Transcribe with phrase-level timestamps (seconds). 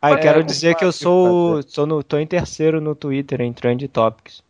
[0.00, 3.52] Ah, É, quero dizer que eu sou, sou no, tô em terceiro no Twitter, em
[3.52, 4.42] Trend Topics.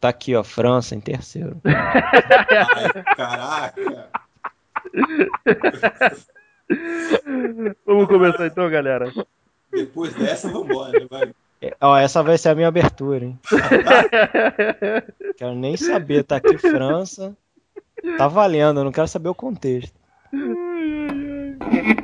[0.00, 1.60] Tá aqui, ó, França em terceiro.
[1.66, 4.08] Ai, caraca.
[7.86, 9.12] Vamos começar então, galera.
[9.72, 11.06] Depois dessa, vambora.
[11.10, 11.32] Vai.
[11.60, 13.38] É, Ó, essa vai ser a minha abertura, hein?
[15.38, 17.36] Quero nem saber, tá aqui França.
[18.18, 19.94] Tá valendo, eu não quero saber o contexto.
[21.70, 21.96] Dig.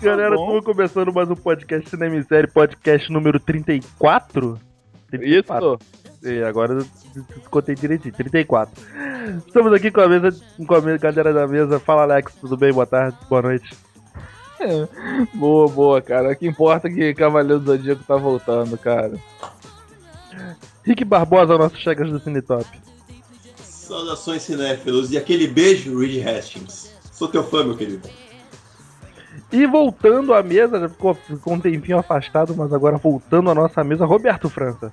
[0.00, 4.58] Galera, estamos começando mais um podcast Cinema e Série, podcast número 34.
[5.10, 5.78] 34.
[5.78, 6.26] Isso.
[6.26, 6.86] E agora eu
[7.50, 8.82] contei direitinho, 34.
[9.46, 10.34] Estamos aqui com a mesa,
[10.66, 11.78] com a galera da mesa.
[11.78, 12.72] Fala Alex, tudo bem?
[12.72, 13.76] Boa tarde, boa noite.
[15.34, 16.32] Boa, boa, cara.
[16.32, 19.18] O que importa é que Cavaleiro do Zodíaco tá voltando, cara.
[20.84, 22.66] Rick Barbosa, nosso chegas do Cinetop.
[23.56, 26.92] Saudações cinéfilos e aquele beijo, Reed Hastings.
[27.10, 28.06] Sou teu fã, meu querido.
[29.52, 33.82] E voltando à mesa, já ficou, ficou um tempinho afastado, mas agora voltando à nossa
[33.82, 34.92] mesa, Roberto França.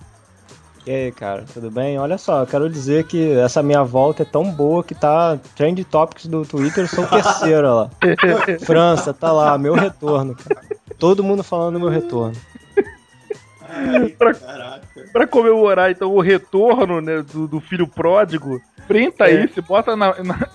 [0.86, 2.00] E aí, cara, tudo bem?
[2.00, 5.84] Olha só, eu quero dizer que essa minha volta é tão boa que tá Trend
[5.84, 7.90] Topics do Twitter, eu sou o terceiro lá.
[8.66, 10.66] França, tá lá, meu retorno, cara.
[10.98, 12.36] Todo mundo falando do meu retorno.
[13.70, 14.88] Ai, Pra- caraca.
[15.12, 19.44] Pra comemorar então o retorno né, do, do filho pródigo, Printa É.
[19.44, 20.48] isso e bota na, na-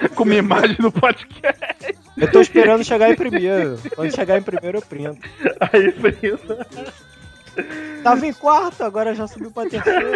[0.14, 1.96] como imagem no podcast.
[2.16, 3.78] Eu tô esperando chegar em primeiro.
[3.94, 5.18] Quando chegar em primeiro, eu printo.
[5.60, 6.66] aí França.
[8.02, 10.10] Tava em quarto, agora já subiu pra terceiro.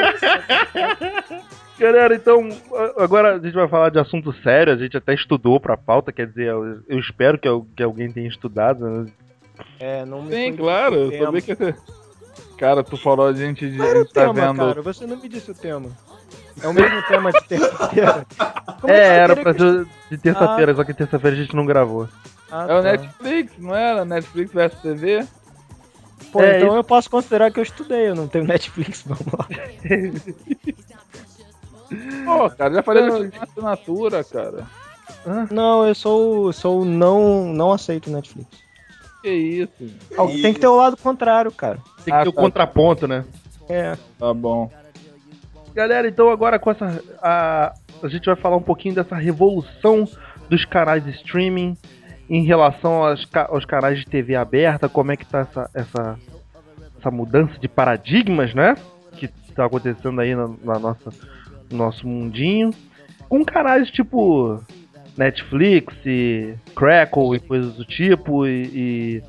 [1.79, 2.48] Galera, então,
[2.97, 6.27] agora a gente vai falar de assunto sério, a gente até estudou pra pauta, quer
[6.27, 8.85] dizer, eu, eu espero que, que alguém tenha estudado.
[8.85, 9.13] né?
[9.79, 11.13] É, não me Sim, claro.
[11.13, 11.57] Eu sabia que.
[12.57, 14.57] Cara, tu falou a gente, de, Qual a era o gente tá tema, vendo...
[14.57, 14.83] cara?
[14.83, 15.91] Você não me disse o tema.
[16.62, 18.27] É o mesmo tema de terça-feira?
[18.39, 21.64] É, que você era pra que- ser de terça-feira, só que terça-feira a gente não
[21.67, 22.09] gravou.
[22.51, 22.92] Ah, É o tá.
[22.92, 24.05] Netflix, não era?
[24.05, 25.27] Netflix vs TV?
[26.33, 29.24] Pô, É, então isso- eu posso considerar que eu estudei, eu não tenho Netflix, vamos
[29.33, 29.46] lá.
[32.24, 33.29] Pô, cara, já falei Não.
[33.29, 34.67] da assinatura, cara.
[35.51, 38.48] Não, eu sou, sou não, não aceito Netflix.
[39.23, 39.90] Que isso?
[40.17, 41.79] Ah, Tem que ter o lado contrário, cara.
[42.05, 42.40] Tem que Ah, ter o tá.
[42.42, 43.25] contraponto, né?
[43.69, 43.96] É.
[44.19, 44.70] Tá bom.
[45.78, 47.00] Galera, então agora com essa.
[47.22, 47.72] A,
[48.02, 50.08] a gente vai falar um pouquinho dessa revolução
[50.50, 51.77] dos canais de streaming
[52.28, 56.18] em relação aos, aos canais de TV aberta, como é que tá essa, essa,
[56.98, 58.74] essa mudança de paradigmas, né?
[59.12, 61.11] Que tá acontecendo aí na, na nossa,
[61.70, 62.72] no nosso mundinho.
[63.28, 64.60] Com canais tipo
[65.16, 69.22] Netflix, e Crackle e coisas do tipo, e, e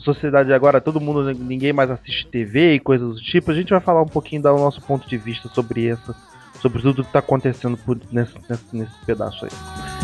[0.00, 3.50] sociedade agora, todo mundo, ninguém mais assiste TV e coisas do tipo.
[3.50, 6.14] A gente vai falar um pouquinho do nosso ponto de vista sobre essa,
[6.60, 9.99] sobre tudo que tá acontecendo por, nesse, nesse, nesse pedaço aí.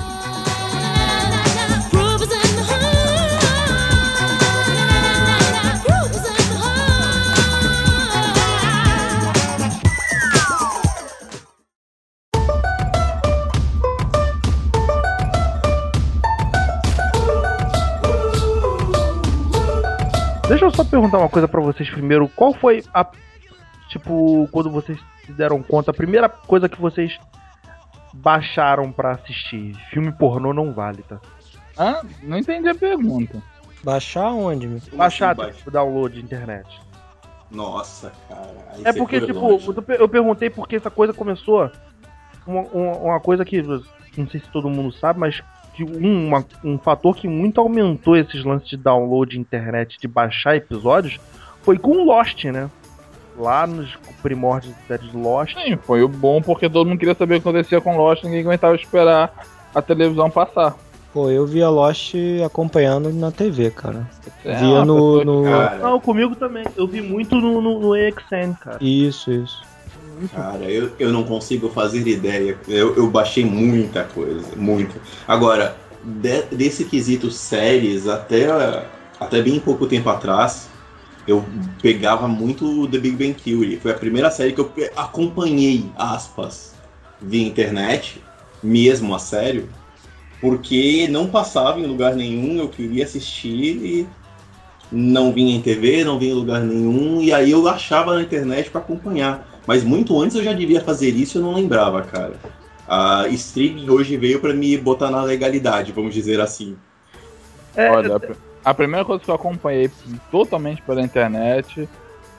[20.48, 22.28] Deixa eu só perguntar uma coisa pra vocês primeiro.
[22.28, 23.04] Qual foi a.
[23.88, 27.18] Tipo, quando vocês se deram conta, a primeira coisa que vocês
[28.14, 29.74] baixaram pra assistir?
[29.90, 31.20] Filme pornô não vale, tá?
[31.78, 32.00] Hã?
[32.22, 33.42] Não entendi a pergunta.
[33.82, 34.80] Baixar onde, meu?
[34.94, 36.80] Baixar, tipo, download de internet.
[37.50, 38.54] Nossa, cara.
[38.84, 39.68] É porque, tipo, longe.
[39.98, 41.70] eu perguntei porque essa coisa começou.
[42.46, 45.42] Uma, uma, uma coisa que não sei se todo mundo sabe, mas
[45.76, 50.08] que um, uma- um fator que muito aumentou esses lances de download de internet, de
[50.08, 51.18] baixar episódios,
[51.62, 52.70] foi com o Lost, né?
[53.38, 55.54] Lá nos primórdios da série de Lost.
[55.62, 58.40] Sim, foi o bom porque todo mundo queria saber o que acontecia com Lost ninguém
[58.40, 59.32] aguentava esperar
[59.74, 60.74] a televisão passar.
[61.12, 62.14] Pô, eu via Lost
[62.44, 64.06] acompanhando na TV, cara.
[64.44, 65.24] É, via no.
[65.24, 65.44] no...
[65.44, 66.64] Cara, Não, comigo também.
[66.76, 68.78] Eu vi muito no, no, no AXN, cara.
[68.80, 69.62] Isso, isso.
[70.32, 72.58] Cara eu, eu não consigo fazer ideia.
[72.68, 75.00] Eu, eu baixei muita coisa, muita.
[75.26, 78.46] Agora, de- desse quesito séries, até,
[79.18, 80.68] até bem pouco tempo atrás,
[81.26, 81.44] eu
[81.82, 83.78] pegava muito The Big Bang Theory.
[83.80, 86.74] Foi a primeira série que eu acompanhei, aspas,
[87.20, 88.22] via internet,
[88.62, 89.68] mesmo a sério,
[90.40, 94.06] porque não passava em lugar nenhum, eu queria assistir e
[94.92, 98.70] não vinha em TV, não vinha em lugar nenhum, e aí eu achava na internet
[98.70, 99.55] para acompanhar.
[99.66, 102.34] Mas muito antes eu já devia fazer isso e eu não lembrava, cara.
[102.86, 106.76] A streaming hoje veio para me botar na legalidade, vamos dizer assim.
[107.74, 108.32] É, Olha, a pr-
[108.64, 109.90] a primeira coisa que eu acompanhei
[110.30, 111.88] totalmente pela internet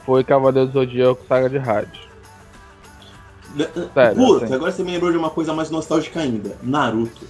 [0.06, 2.08] foi Cavaleiro do Zodíaco Saga de Rádio.
[3.94, 4.54] Sério, Puta, assim.
[4.54, 6.56] agora você me lembrou de uma coisa mais nostálgica ainda.
[6.62, 7.26] Naruto.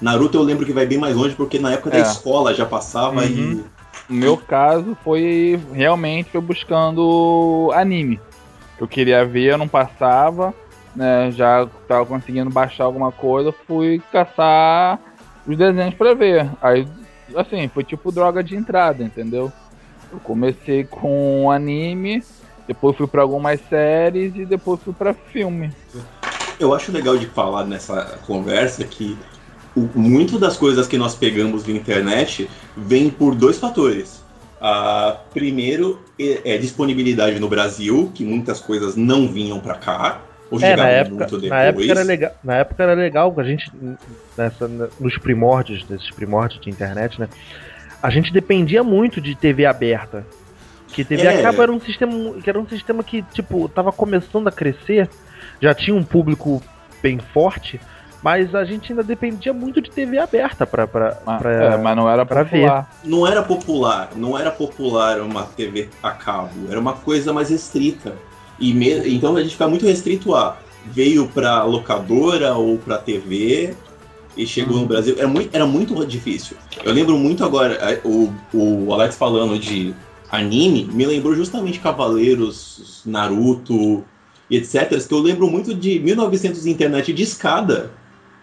[0.00, 2.02] Naruto eu lembro que vai bem mais longe, porque na época da É.
[2.02, 3.64] escola já passava Uhum.
[4.08, 8.20] No meu caso, foi realmente foi buscando anime.
[8.78, 10.54] Eu queria ver, eu não passava,
[10.94, 11.30] né?
[11.32, 14.98] Já tava conseguindo baixar alguma coisa, fui caçar
[15.46, 16.50] os desenhos pra ver.
[16.60, 16.86] Aí,
[17.36, 19.52] assim, foi tipo droga de entrada, entendeu?
[20.12, 22.22] Eu comecei com anime,
[22.66, 25.72] depois fui pra algumas séries e depois fui pra filme.
[26.58, 29.18] eu acho legal de falar nessa conversa que
[29.76, 34.23] muito das coisas que nós pegamos na internet vem por dois fatores.
[34.66, 40.58] Ah, primeiro é, é disponibilidade no Brasil, que muitas coisas não vinham pra cá, ou
[40.58, 42.32] É, na época, na época era legal.
[42.42, 43.70] Na época era legal, a gente
[44.38, 44.66] nessa,
[44.98, 47.28] nos primórdios, desses primórdios de internet, né?
[48.02, 50.24] A gente dependia muito de TV aberta.
[50.88, 51.40] Que TV É.
[51.40, 55.10] a cabo era um sistema que era um sistema que tipo tava começando a crescer,
[55.60, 56.62] já tinha um público
[57.02, 57.78] bem forte,
[58.24, 60.86] mas a gente ainda dependia muito de TV aberta para
[61.26, 62.90] Mas, é, mas não era pra popular.
[63.04, 68.14] não era popular, não era popular uma TV a cabo, era uma coisa mais restrita.
[68.58, 70.56] E me- então a gente fica muito restrito a
[70.86, 73.74] veio pra locadora ou pra TV
[74.36, 75.16] e chegou no Brasil.
[75.18, 76.56] Era muito, era muito difícil.
[76.82, 79.94] Eu lembro muito agora, eh, o, o Alex falando de
[80.30, 84.02] anime, me lembrou justamente Cavaleiros, Naruto
[84.50, 84.88] e etc.
[85.06, 87.90] Que eu lembro muito de 1900 internet de escada.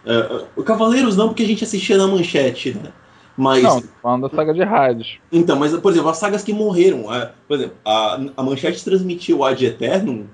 [0.06, 2.92] Eh, o Cavaleiros não, porque a gente assistia na manchete, né?
[3.38, 5.18] Mas Não, falando da saga de rádios.
[5.32, 7.14] então, mas, por exemplo, as sagas que morreram.
[7.14, 10.26] é, por exemplo, a, a Manchete transmitiu o Ad Eternum,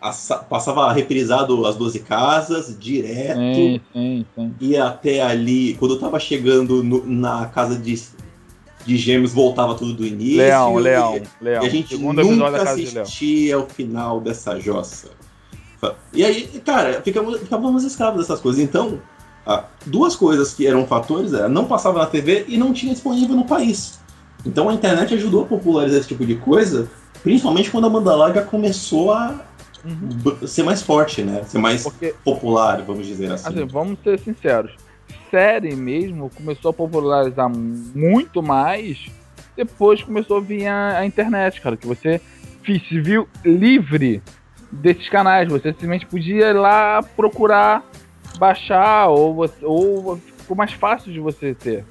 [0.00, 4.54] a sa- passava reprisado as 12 casas, direto, Sim, sim, sim.
[4.60, 5.74] ia até ali.
[5.74, 8.00] Quando eu tava chegando no- na casa de,
[8.86, 10.36] de Gêmeos, voltava tudo do início.
[10.38, 11.64] Leão, e- Leão, Leão.
[11.64, 15.08] E a gente Segundo nunca assistia o final dessa jossa.
[16.14, 18.62] E aí, cara, ficamos, ficávamos escravos dessas coisas.
[18.62, 19.00] Então,
[19.46, 23.36] ah, duas coisas que eram fatores era não passava na TV e não tinha disponível
[23.36, 24.00] no país.
[24.46, 26.88] Então a internet ajudou a popularizar esse tipo de coisa,
[27.22, 29.40] principalmente quando a banda larga começou a
[29.84, 31.42] b- ser mais forte, né?
[31.44, 33.48] Ser mais Porque, popular, vamos dizer assim.
[33.48, 34.72] assim, vamos ser sinceros.
[35.30, 38.98] Série mesmo começou a popularizar muito mais
[39.56, 41.76] depois começou a vir a, a internet, cara.
[41.76, 42.20] Que você
[42.64, 44.22] se viu livre
[44.70, 45.48] desses canais.
[45.48, 47.84] Você simplesmente podia ir lá procurar,
[48.38, 51.84] baixar, ou, você, ou ficou mais fácil de você ter.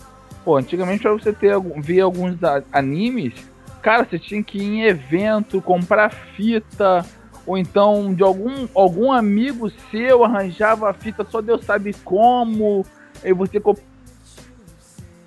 [0.44, 2.38] Pô, antigamente pra você ter ver alguns
[2.72, 3.34] animes,
[3.82, 7.06] cara, você tinha que ir em evento, comprar fita,
[7.46, 12.86] ou então de algum, algum amigo seu arranjava a fita, só Deus sabe como,
[13.24, 13.62] aí você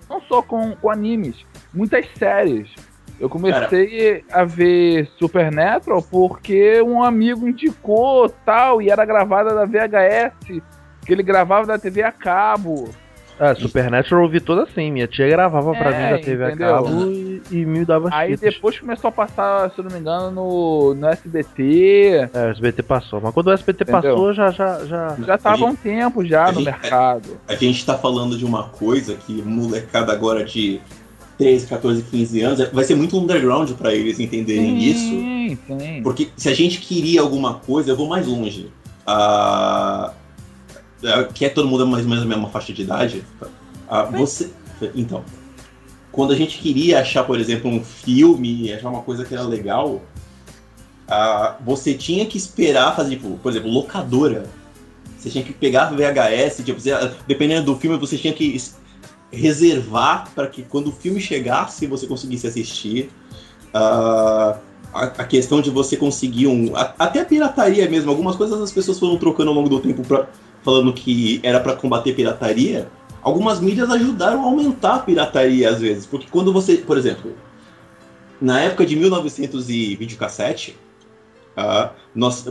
[0.09, 1.37] não só com, com animes,
[1.73, 2.69] muitas séries.
[3.19, 10.63] Eu comecei a ver Supernatural porque um amigo indicou tal, e era gravada da VHS,
[11.07, 12.89] que ele gravava da TV a cabo.
[13.39, 14.91] Ah, Supernatural eu vi toda assim.
[14.91, 16.75] Minha tia gravava pra É, mim da TV entendeu?
[16.75, 18.55] a cabo e, e me dava Aí fitas.
[18.55, 22.31] depois começou a passar, se eu não me engano, no, no SBT.
[22.33, 23.21] É, o SBT passou.
[23.21, 24.01] Mas quando o SBT Entendeu?
[24.15, 25.17] passou, já, já, já.
[25.27, 27.39] Já tava há um tempo já a no gente- mercado.
[27.47, 30.81] A gente tá falando de uma coisa que molecada agora de
[31.37, 34.99] 13, 14, 15 anos vai ser muito underground pra eles entenderem isso.
[35.01, 36.01] Sim, sim.
[36.03, 38.71] Porque se a gente queria alguma coisa, eu vou mais longe.
[39.07, 40.13] Ah, ah,
[41.35, 43.25] que é todo mundo mais ou menos a mesma faixa de idade.
[43.89, 44.51] Ah, você,
[44.95, 45.25] então,
[46.13, 50.03] quando a gente queria achar, por exemplo, um filme, achar uma coisa que era legal,
[51.09, 54.47] ah, você tinha que esperar fazer, tipo, por exemplo, locadora.
[55.19, 56.93] Você tinha que pegar VHS, tipo, você-
[57.27, 58.77] dependendo do filme, você tinha que es-
[59.33, 63.11] reservar para que quando o filme chegasse você conseguisse assistir.
[63.75, 64.59] Ah,
[64.95, 66.75] a, a questão de você conseguir um.
[66.77, 68.11] a- até a pirataria mesmo.
[68.11, 70.29] Algumas coisas as pessoas foram trocando ao longo do tempo pra,
[70.67, 72.89] falando que era para combater pirataria.
[73.23, 76.05] Algumas mídias ajudaram a aumentar a pirataria às vezes.
[76.05, 76.77] Porque quando você.
[76.79, 77.33] Por exemplo,
[78.41, 80.77] na época de 1900 e videocassete.
[81.57, 81.91] ah,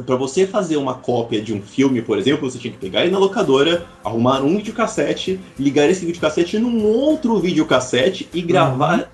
[0.06, 3.12] para você fazer uma cópia de um filme, por exemplo, você tinha que pegar ele
[3.12, 9.12] na locadora, arrumar um videocassete, ligar esse videocassete num outro videocassete e gravar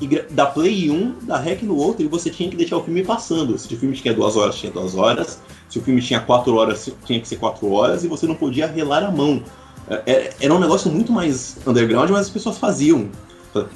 [0.00, 2.84] e gra- da Play 1, da REC no outro, e você tinha que deixar o
[2.84, 3.58] filme passando.
[3.58, 5.40] Se o filme tinha duas horas, tinha duas horas.
[5.68, 8.66] Se o filme tinha quatro horas, tinha que ser quatro horas, e você não podia
[8.66, 9.42] relar a mão.
[9.88, 13.08] É- é- Era um negócio muito mais underground, mas as pessoas faziam.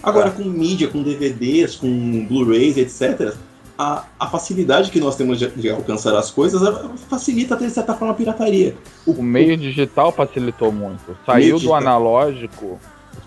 [0.02, 3.34] Agora, com mídia, com DVDs, com Blu-rays, etc.,
[3.78, 6.60] a, a facilidade que nós temos de, de alcançar as coisas
[7.08, 8.76] facilita até, de certa forma, a pirataria.
[9.06, 11.16] O meio digital facilitou muito.
[11.26, 11.76] Saiu do digital.
[11.76, 12.78] analógico,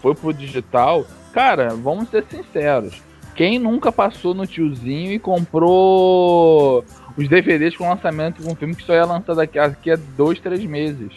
[0.01, 1.05] foi pro digital.
[1.34, 3.01] Cara, vamos ser sinceros.
[3.36, 6.86] Quem nunca passou no tiozinho e comprou
[7.18, 10.39] os DVDs com lançamento de um filme que só ia lançar daqui, daqui a dois,
[10.39, 11.12] três meses.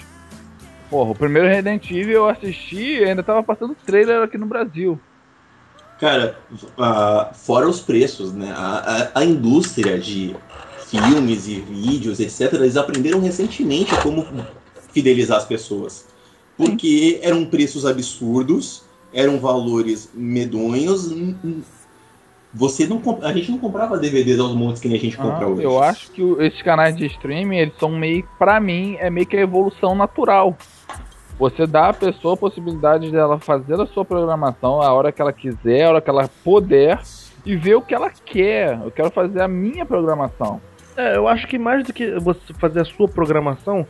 [0.91, 4.99] Porra, o primeiro Resident Evil eu assisti e ainda tava passando trailer aqui no Brasil.
[6.01, 6.39] Cara,
[6.79, 8.53] ah, fora os preços, né?
[8.57, 10.35] A, a, a indústria de
[10.87, 14.27] filmes e vídeos, etc., eles aprenderam recentemente como
[14.93, 16.07] fidelizar as pessoas.
[16.57, 18.83] Porque eram preços absurdos,
[19.13, 21.13] eram valores medonhos.
[22.55, 25.45] Você não comp- a gente não comprava DVDs aos montes que nem a gente compra
[25.45, 25.63] Ah, hoje.
[25.63, 29.37] eu acho que esses canais de streaming, eles são meio, pra mim, é meio que
[29.37, 30.57] a evolução natural.
[31.39, 35.33] Você dá à pessoa a possibilidade dela fazer a sua programação a hora que ela
[35.33, 36.99] quiser, a hora que ela puder,
[37.45, 38.81] e ver o que ela quer.
[38.83, 40.61] Eu quero fazer a minha programação.
[40.97, 43.87] É, eu acho que mais do que você fazer a sua programação,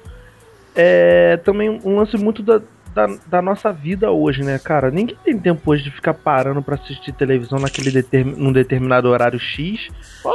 [0.74, 2.60] é também um lance muito da,
[2.98, 4.90] da, da nossa vida hoje, né, cara?
[4.90, 9.38] Ninguém tem tempo hoje de ficar parando pra assistir televisão naquele determin, num determinado horário
[9.38, 9.88] X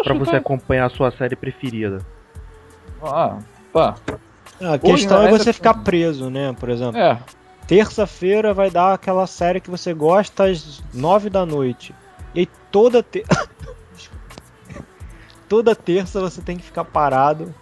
[0.04, 2.00] pra você acompanhar a sua série preferida.
[3.02, 3.40] Ah,
[3.74, 3.96] tá.
[4.62, 6.56] A questão Hoje, é você ficar preso, né?
[6.58, 7.20] Por exemplo, É,
[7.68, 11.94] terça-feira vai dar aquela série que você gosta às nove da noite.
[12.34, 13.26] E aí toda te...
[15.50, 17.54] toda terça você tem que ficar parado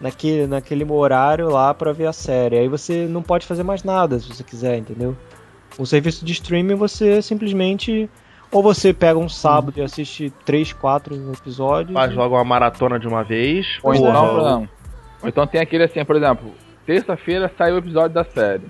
[0.00, 2.58] naquele, naquele horário lá pra ver a série.
[2.58, 5.16] Aí você não pode fazer mais nada se você quiser, entendeu?
[5.78, 8.08] O serviço de streaming você simplesmente
[8.52, 11.94] ou você pega um sábado e assiste três, quatro episódios.
[11.94, 13.78] Faz logo uma maratona de uma vez.
[13.82, 14.68] Ou então, exemplo,
[15.22, 16.52] ou então tem aquele assim, por exemplo,
[16.84, 18.64] terça-feira saiu o episódio da série.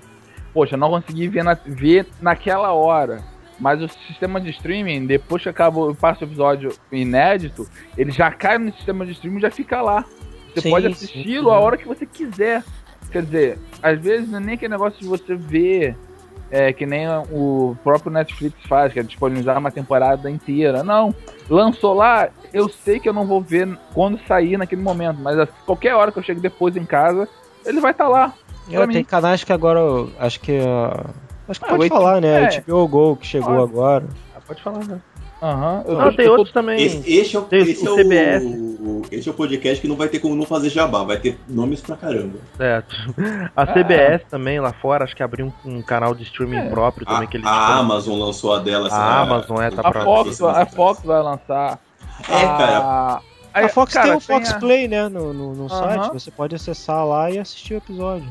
[0.53, 3.23] Poxa, não consegui ver, na, ver naquela hora.
[3.59, 8.57] Mas o sistema de streaming, depois que acaba, passa o episódio inédito, ele já cai
[8.57, 10.05] no sistema de streaming e já fica lá.
[10.53, 12.63] Você Sim, pode assisti-lo a hora que você quiser.
[13.11, 15.97] Quer dizer, às vezes não é nem aquele negócio de você ver,
[16.49, 20.83] é, que nem o próprio Netflix faz, que é disponibilizar uma temporada inteira.
[20.83, 21.13] Não.
[21.49, 25.45] Lançou lá, eu sei que eu não vou ver quando sair naquele momento, mas a
[25.47, 27.27] qualquer hora que eu chego depois em casa,
[27.65, 28.33] ele vai estar lá.
[28.69, 31.09] É, pra tem canais que agora eu acho que ah,
[31.49, 32.43] acho que Ah, pode o falar, né?
[32.45, 32.61] é.
[32.61, 33.71] HBO Go que chegou Pode.
[33.71, 34.05] agora.
[34.35, 35.01] Ah, pode falar, né?
[35.41, 35.83] Aham.
[35.87, 36.81] eu Não, tô- tem tô- outros também.
[36.81, 38.43] Esse, esse é, o, Tem esse, o é CBS.
[38.45, 41.37] o, esse é o podcast que não vai ter como não fazer jabá, vai ter
[41.49, 42.37] nomes pra caramba.
[42.59, 42.83] É,
[43.55, 46.69] a CBS também lá fora, acho que abriu um, um canal de streaming É.
[46.69, 48.87] próprio A, também que eles a Amazon lançou a dela.
[48.91, 51.79] A Amazon, é, tá A pra- Fox, a Fox vai lançar.
[52.29, 52.77] É, cara.
[52.77, 53.21] A,
[53.65, 56.13] A Fox cara, tem o Fox a- Play, né, no, no, no site.
[56.13, 58.29] Você pode acessar lá e assistir o episódio.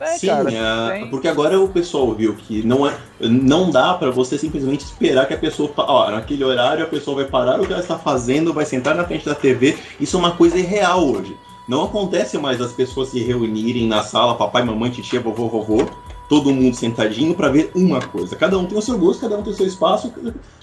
[0.00, 1.10] É, Sim, cara, é, tem.
[1.10, 5.34] porque agora o pessoal viu que não, é, não dá pra você simplesmente esperar que
[5.34, 5.70] a pessoa.
[5.76, 9.04] Ó, naquele horário a pessoa vai parar o que ela está fazendo, vai sentar na
[9.04, 9.76] frente da TV.
[10.00, 11.36] Isso é uma coisa irreal hoje.
[11.68, 15.86] Não acontece mais as pessoas se reunirem na sala, papai, mamãe, titia, vovô, vovô,
[16.28, 18.34] todo mundo sentadinho pra ver uma coisa.
[18.34, 20.12] Cada um tem o seu gosto, cada um tem o seu espaço.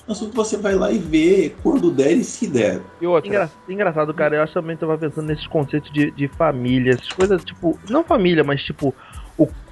[0.08, 2.82] Assunto você vai lá e vê quando der e se der.
[3.02, 6.30] E outra, Engra- engraçado, cara, eu acho que também tava pensando nesses conceitos de, de
[6.30, 8.96] família, essas coisas, tipo, não família, mas tipo,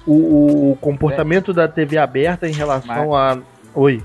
[0.06, 3.38] o, o, comportamento da TV aberta em relação a.
[3.74, 4.02] Oi.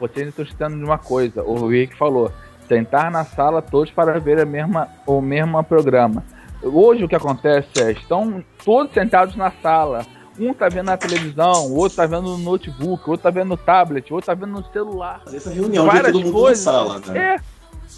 [0.00, 1.42] vocês estão escutando de uma coisa.
[1.42, 2.32] O Rick falou:
[2.66, 6.24] sentar na sala todos para ver a mesma, o mesmo programa.
[6.62, 10.06] Hoje o que acontece é, estão todos sentados na sala.
[10.38, 13.48] Um tá vendo na televisão, o outro tá vendo no notebook, o outro tá vendo
[13.48, 15.20] no tablet, o outro tá vendo no celular.
[15.26, 16.64] Essa reunião de Várias todo mundo coisas.
[16.64, 17.34] na sala, né?
[17.34, 17.36] É.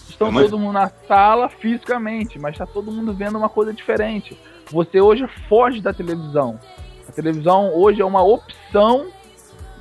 [0.08, 3.72] Estão É, mas- todo mundo na sala fisicamente, mas tá todo mundo vendo uma coisa
[3.72, 4.36] diferente.
[4.70, 6.58] Você hoje foge da televisão.
[7.14, 9.06] Televisão hoje é uma opção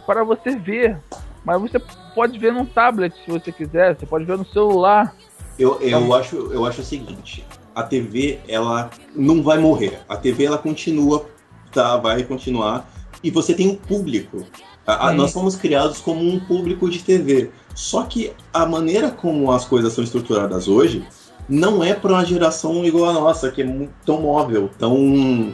[0.06, 0.98] para você ver.
[1.44, 1.80] Mas você
[2.16, 5.16] pode ver num tablet se você quiser, você pode ver no celular.
[5.60, 10.00] Eu, eu, acho, eu acho o seguinte, a TV ela não vai morrer.
[10.08, 11.25] A TV ela continua,
[11.72, 12.90] tá, vai continuar.
[13.24, 14.46] E você tem um público.
[14.86, 17.52] A- a- nós somos criados como um público de TV.
[17.75, 21.06] Só que a maneira como as coisas são estruturadas hoje
[21.50, 25.54] não é para uma geração igual a nossa, que é tão móvel, tão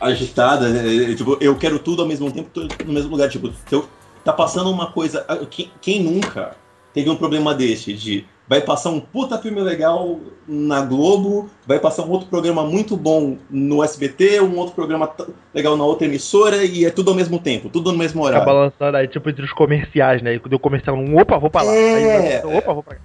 [0.00, 0.68] agitada.
[0.68, 1.14] né?
[1.14, 3.28] Tipo, eu quero tudo ao mesmo tempo, tudo no mesmo lugar.
[3.28, 3.88] Tipo, eu,
[4.24, 5.24] tá passando uma coisa.
[5.28, 6.56] ah, Quem, quem nunca
[6.94, 12.02] teve um problema deste de vai passar um puta filme legal na Globo, vai passar
[12.02, 15.08] um outro programa muito bom no SBT, um outro programa
[15.54, 18.44] legal na outra emissora e é tudo ao mesmo tempo, tudo no mesmo horário.
[18.44, 20.34] balançando aí, tipo, entre os comerciais, né?
[20.34, 21.72] E Quando o comercial, um, opa, vou pra lá.
[21.72, 22.38] É.
[22.42, 23.00] Aí, opa, vou pra cá.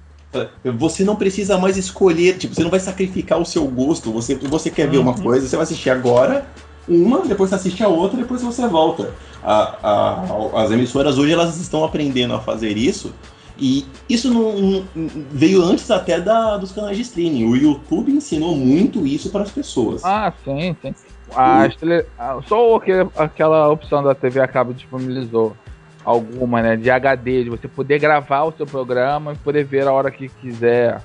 [0.78, 4.12] Você não precisa mais escolher, tipo, você não vai sacrificar o seu gosto.
[4.12, 5.22] Você, você quer ver uma Uhum.
[5.22, 6.44] coisa, você vai assistir agora
[6.88, 9.12] uma, depois você assiste a outra, depois você volta.
[9.44, 13.14] A- a- as emissoras hoje elas estão aprendendo a fazer isso.
[13.58, 14.86] E isso não, não-
[15.32, 17.46] veio antes até da, dos canais de streaming.
[17.46, 20.04] O YouTube ensinou muito isso para as pessoas.
[20.04, 20.94] Ah, sim, sim.
[21.34, 22.06] As tele...
[22.48, 25.56] Só aquele- aquela opção da TV a cabo disponibilizou
[26.04, 26.76] alguma, né?
[26.76, 30.28] De HD, de você poder gravar o seu programa e poder ver a hora que
[30.28, 31.02] quiser.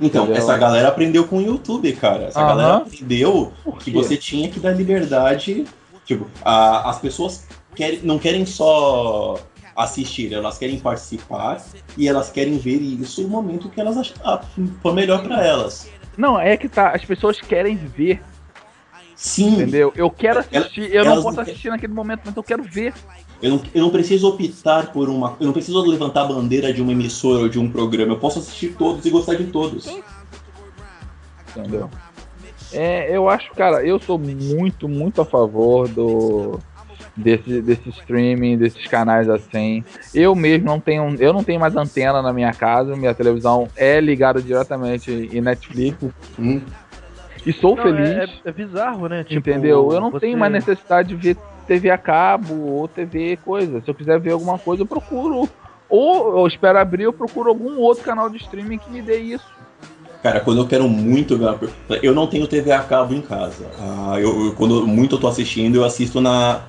[0.00, 0.42] Então, Entendeu?
[0.42, 2.24] essa galera aprendeu com o YouTube, cara.
[2.24, 2.48] Essa Aham.
[2.48, 5.66] galera aprendeu que você tinha que dar liberdade.
[6.06, 9.38] Tipo, a- as pessoas querem, não querem só
[9.76, 11.62] assistir, elas querem participar
[11.96, 14.16] e elas querem ver isso no momento que elas acham
[14.82, 15.88] for melhor pra elas.
[16.16, 16.90] Não, é que tá.
[16.90, 18.20] As pessoas querem ver,
[19.14, 19.92] Sim, entendeu?
[19.94, 22.62] Eu quero Ela- assistir, eu não posso não quer- assistir naquele momento, mas eu quero
[22.62, 22.94] ver.
[23.42, 25.36] Eu não, eu não preciso optar por uma.
[25.40, 28.12] Eu não preciso levantar a bandeira de uma emissora ou de um programa.
[28.14, 29.86] Eu posso assistir todos e gostar de todos.
[31.56, 31.90] Entendeu?
[32.72, 36.58] É, eu acho, cara, eu sou muito, muito a favor do
[37.16, 39.82] desse, desse streaming, desses canais assim.
[40.14, 44.00] Eu mesmo não tenho, eu não tenho mais antena na minha casa, minha televisão é
[44.00, 45.98] ligada diretamente em Netflix
[46.38, 46.60] Hum.
[47.44, 49.24] e sou Não, feliz, é, é- é bizarro, né?
[49.24, 49.92] Tipo, entendeu?
[49.92, 51.36] Eu não você- tenho mais necessidade de ver
[51.70, 53.80] TV a cabo ou TV coisa.
[53.80, 55.48] Se eu quiser ver alguma coisa, eu procuro
[55.88, 59.44] ou eu espero abrir, eu procuro algum outro canal de streaming que me dê isso.
[60.20, 61.60] Cara, quando eu quero muito ver uma.
[62.02, 63.70] Eu não tenho TV a cabo em casa.
[63.78, 66.62] Ah, eu, eu- quando muito eu tô assistindo, eu assisto na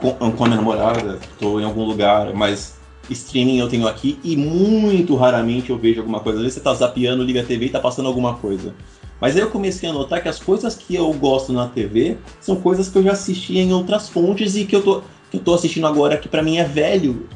[0.00, 2.76] com, com a minha namorada, tô em algum lugar, mas
[3.10, 6.38] streaming eu tenho aqui e muito raramente eu vejo alguma coisa.
[6.38, 8.74] Às vezes você tá zapeando, liga a TV e tá passando alguma coisa.
[9.20, 12.56] Mas aí eu comecei a notar que as coisas que eu gosto na TV são
[12.56, 15.54] coisas que eu já assisti em outras fontes e que eu tô, que eu tô
[15.54, 17.26] assistindo agora que pra mim é velho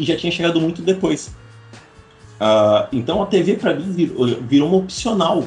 [0.00, 1.30] e já tinha chegado muito depois.
[2.40, 5.44] Ah, então a TV pra mim virou, virou uma opcional.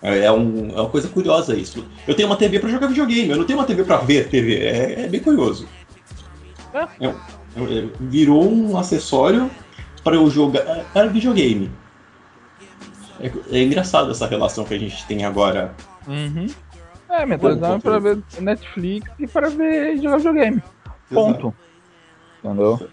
[0.00, 1.84] É, é um- é uma coisa curiosa isso.
[2.06, 4.56] Eu tenho uma TV pra jogar videogame, eu não tenho uma TV pra ver TV.
[4.58, 5.66] É, é bem curioso.
[6.72, 7.06] É.
[7.06, 7.08] É
[7.56, 9.48] é- virou um acessório
[10.02, 11.70] para eu jogar é, videogame.
[13.20, 15.74] É, é engraçado essa relação que a gente tem agora.
[16.06, 16.46] Uhum.
[17.08, 20.62] É, é pra ver Netflix e para ver jogar videogame.
[21.12, 21.54] Ponto.
[22.42, 22.88] Entendeu?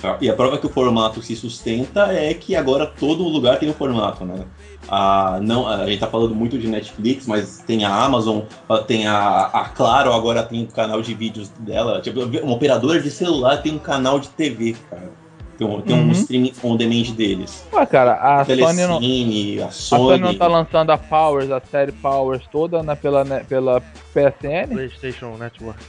[0.00, 3.68] Tá, E a prova que o formato se sustenta é que agora todo lugar tem
[3.68, 4.44] um formato, né?
[4.88, 8.42] A, não, a gente tá falando muito de Netflix, mas tem a Amazon,
[8.86, 12.00] tem a, a Claro, agora tem um canal de vídeos dela.
[12.00, 15.10] Tipo, uma operadora de celular tem um canal de TV, cara.
[15.58, 16.10] Tem um, tem um Uhum.
[16.12, 17.66] streaming on demand deles.
[17.72, 19.00] Ué, cara, a Sony não.
[19.00, 20.20] Telecine, a A Sony Sony.
[20.20, 24.68] não tá lançando a Powers, a série Powers toda né, pela, pela PSN?
[24.72, 25.82] PlayStation Network.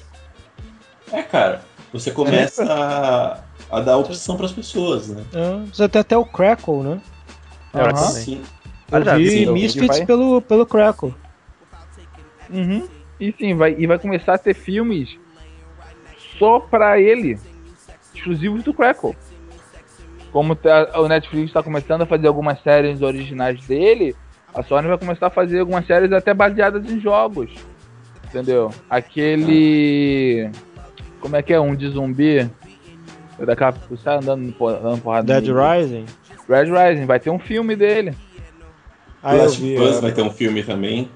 [1.11, 1.61] É, cara.
[1.93, 3.39] Você começa a,
[3.77, 5.23] a dar opção pras pessoas, né?
[5.33, 7.01] É, você tem até o Crackle, né?
[7.73, 7.95] É, também.
[8.23, 8.41] Sim.
[8.91, 11.13] Eu já vi Misfits pelo, pelo Crackle.
[12.49, 12.87] Uhum.
[13.19, 15.17] E sim, vai, e vai começar a ter filmes
[16.37, 17.39] só pra ele,
[18.13, 19.15] exclusivos do Crackle.
[20.31, 24.15] Como tá- o Netflix está começando a fazer algumas séries originais dele,
[24.53, 27.51] a Sony vai começar a fazer algumas séries até baseadas em jogos.
[28.25, 28.71] Entendeu?
[28.89, 30.49] Aquele.
[31.19, 31.59] Como é que é?
[31.59, 32.49] Um de zumbi.
[33.39, 35.39] Daqui a pouco sai andando, po- dando porrada.
[35.39, 36.05] Dead Rising.
[36.49, 38.13] Red Rising, vai ter um filme dele.
[39.21, 39.77] Aí eu Last vi.
[39.77, 40.01] of Us é.
[40.01, 41.09] vai ter um filme também.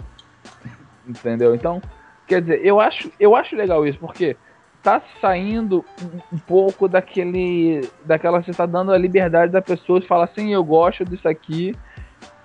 [1.08, 1.56] Entendeu?
[1.56, 1.82] Então,
[2.28, 4.36] quer dizer, eu acho, eu acho legal isso, porque
[4.84, 5.86] tá saindo
[6.32, 7.88] um- pouco daquele.
[8.06, 8.42] daquela.
[8.42, 11.76] Você tá dando a liberdade da pessoa de falar assim, eu gosto disso aqui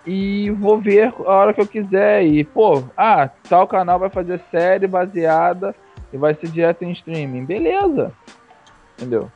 [0.06, 2.24] e vou ver a hora que eu quiser.
[2.24, 5.74] E, pô, ah, tal canal vai fazer série baseada
[6.12, 7.44] e vai ser direto em streaming.
[7.44, 8.12] Beleza.
[8.96, 9.30] Entendeu?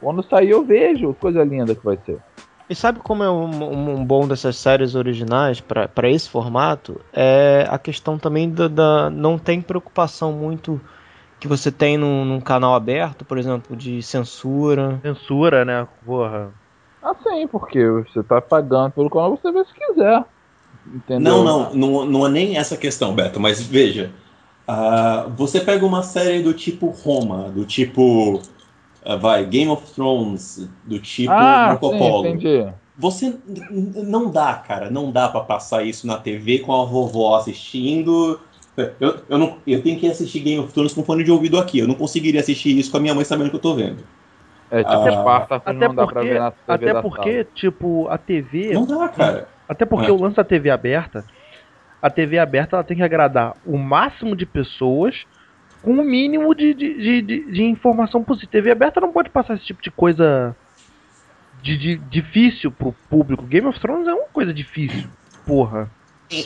[0.00, 2.18] Quando sair eu vejo, coisa linda que vai ser.
[2.68, 7.00] E sabe como é um, um- um bom dessas séries originais pra esse formato?
[7.12, 10.80] É a questão também da, da- Não tem preocupação muito
[11.46, 14.98] que você tem num, num canal aberto, por exemplo, de censura.
[15.02, 15.86] Censura, né?
[16.04, 16.50] Porra.
[17.02, 20.24] Ah, sim, porque você tá pagando pelo canal, você vê se quiser.
[20.92, 21.44] Entendeu?
[21.44, 24.12] Não, não, não, não é nem essa questão, Beto, mas veja.
[24.66, 28.40] ah, você pega uma série do tipo Roma, do tipo.
[29.04, 32.26] ah, vai, Game of Thrones, do tipo ah, Marco sim, Polo.
[32.28, 32.66] entendi.
[32.98, 38.40] Você não dá, cara, não dá pra passar isso na TV com a vovó assistindo.
[38.76, 41.78] Eu, eu, não, eu tenho que assistir Game of Thrones com fone de ouvido aqui.
[41.78, 44.04] Eu não conseguiria assistir isso com a minha mãe sabendo que eu tô vendo.
[44.70, 44.92] É tipo
[45.28, 47.48] Ah, Até não dá pra porque, ver na TV até da porque sala.
[47.54, 48.72] tipo, a TV.
[48.74, 49.48] Não dá, cara.
[49.68, 50.12] Até porque É.
[50.12, 51.24] o lance da TV aberta,
[52.02, 55.24] a TV aberta ela tem que agradar o máximo de pessoas
[55.82, 58.48] com o mínimo de, de, de, de- de informação possível.
[58.50, 60.54] TV aberta não pode passar esse tipo de coisa
[61.62, 63.44] de, de- difícil pro público.
[63.44, 65.08] Game of Thrones é uma coisa difícil.
[65.46, 65.90] Porra.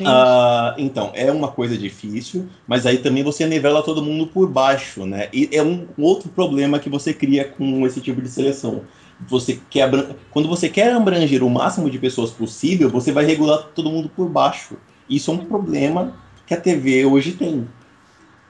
[0.05, 5.07] Ah, então, é uma coisa difícil, mas aí também você nivela todo mundo por baixo,
[5.07, 5.29] né?
[5.33, 8.87] E é um outro problema que você cria com esse tipo de seleção.
[9.19, 9.91] Você quer
[10.31, 14.29] Quando você quer abranger o máximo de pessoas possível, você vai regular todo mundo por
[14.29, 14.77] baixo.
[15.09, 16.15] Isso é um problema
[16.47, 17.75] que a TV hoje tem.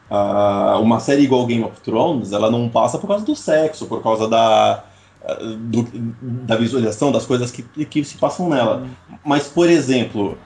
[0.08, 4.02] Ah, uma série igual Game of Thrones, ela não passa por causa do sexo, por
[4.02, 4.84] causa da,
[5.58, 5.88] do-
[6.46, 8.86] da visualização das coisas que, que se passam nela.
[9.24, 10.38] Mas, por exemplo,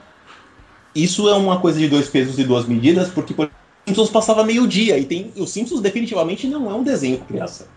[0.95, 3.49] isso é uma coisa de dois pesos e duas medidas, porque por
[3.87, 7.67] Simpsons passava meio-dia, e tem, os Simpsons definitivamente não é um desenho pra criança.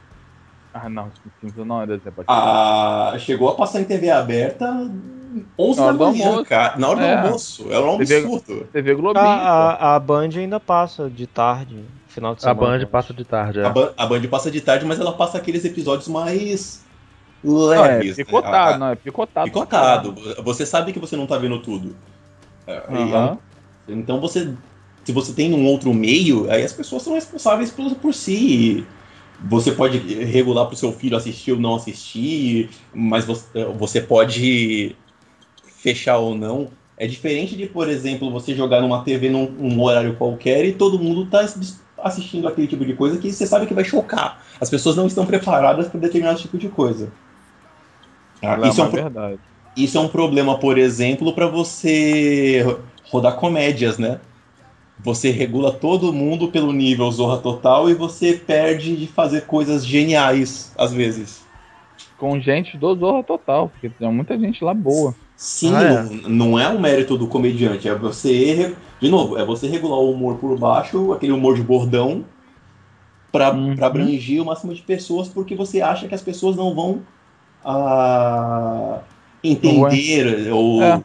[0.73, 2.15] Ah, não, Simpsons não é desenho.
[2.29, 4.67] Ah, chegou a passar em TV aberta
[5.59, 6.45] 11 Na da manhã, almoço.
[6.47, 6.79] cara.
[6.79, 7.21] Na hora É.
[7.21, 7.67] do almoço.
[7.71, 8.69] Era um TV absurdo.
[8.73, 9.25] TV Globinho.
[9.25, 12.79] A, a, a Band ainda passa de tarde, final de A semana.
[12.79, 13.65] Band passa de tarde, é.
[13.67, 16.83] A, Ban- a Band passa de tarde, mas ela passa aqueles episódios mais
[17.45, 18.17] Não, é leves.
[18.17, 18.25] né?
[18.25, 19.45] picotado, A- não, é picotado.
[19.47, 20.15] Picotado.
[20.45, 21.95] Você sabe que você não tá vendo tudo.
[22.69, 23.39] É, e é um- Aham.
[23.89, 24.55] Então você.
[25.05, 28.85] Se você tem um outro meio, aí as pessoas são responsáveis por, por si.
[29.49, 34.95] Você pode regular pro seu filho assistir ou não assistir, mas você, você pode
[35.65, 36.69] fechar ou não.
[36.97, 40.99] É diferente de, por exemplo, você jogar numa TV num, num horário qualquer e todo
[40.99, 44.45] mundo tá as- assistindo aquele tipo de coisa que você sabe que vai chocar.
[44.61, 47.13] As pessoas não estão preparadas para determinado tipo de coisa.
[48.43, 49.43] Ah, isso, é um, pro- verdade.
[49.85, 54.21] Isso é um problema, por exemplo, para você ro- rodar comédias, né?
[54.99, 60.73] Você regula todo mundo pelo nível Zorra Total e você perde de fazer coisas geniais,
[60.79, 61.47] às vezes.
[62.19, 65.17] Com gente do Zorra Total, porque tem muita gente lá boa.
[65.37, 66.09] Sim, Ah, é.
[66.29, 70.13] não, não é um mérito do comediante, é você, de novo, é você regular o
[70.13, 72.25] humor por baixo, aquele humor de bordão,
[73.31, 73.79] para Uhum.
[73.81, 77.03] abranger o máximo de pessoas, porque você acha que as pessoas não vão
[77.65, 79.03] ah,
[79.43, 81.01] entender ou É.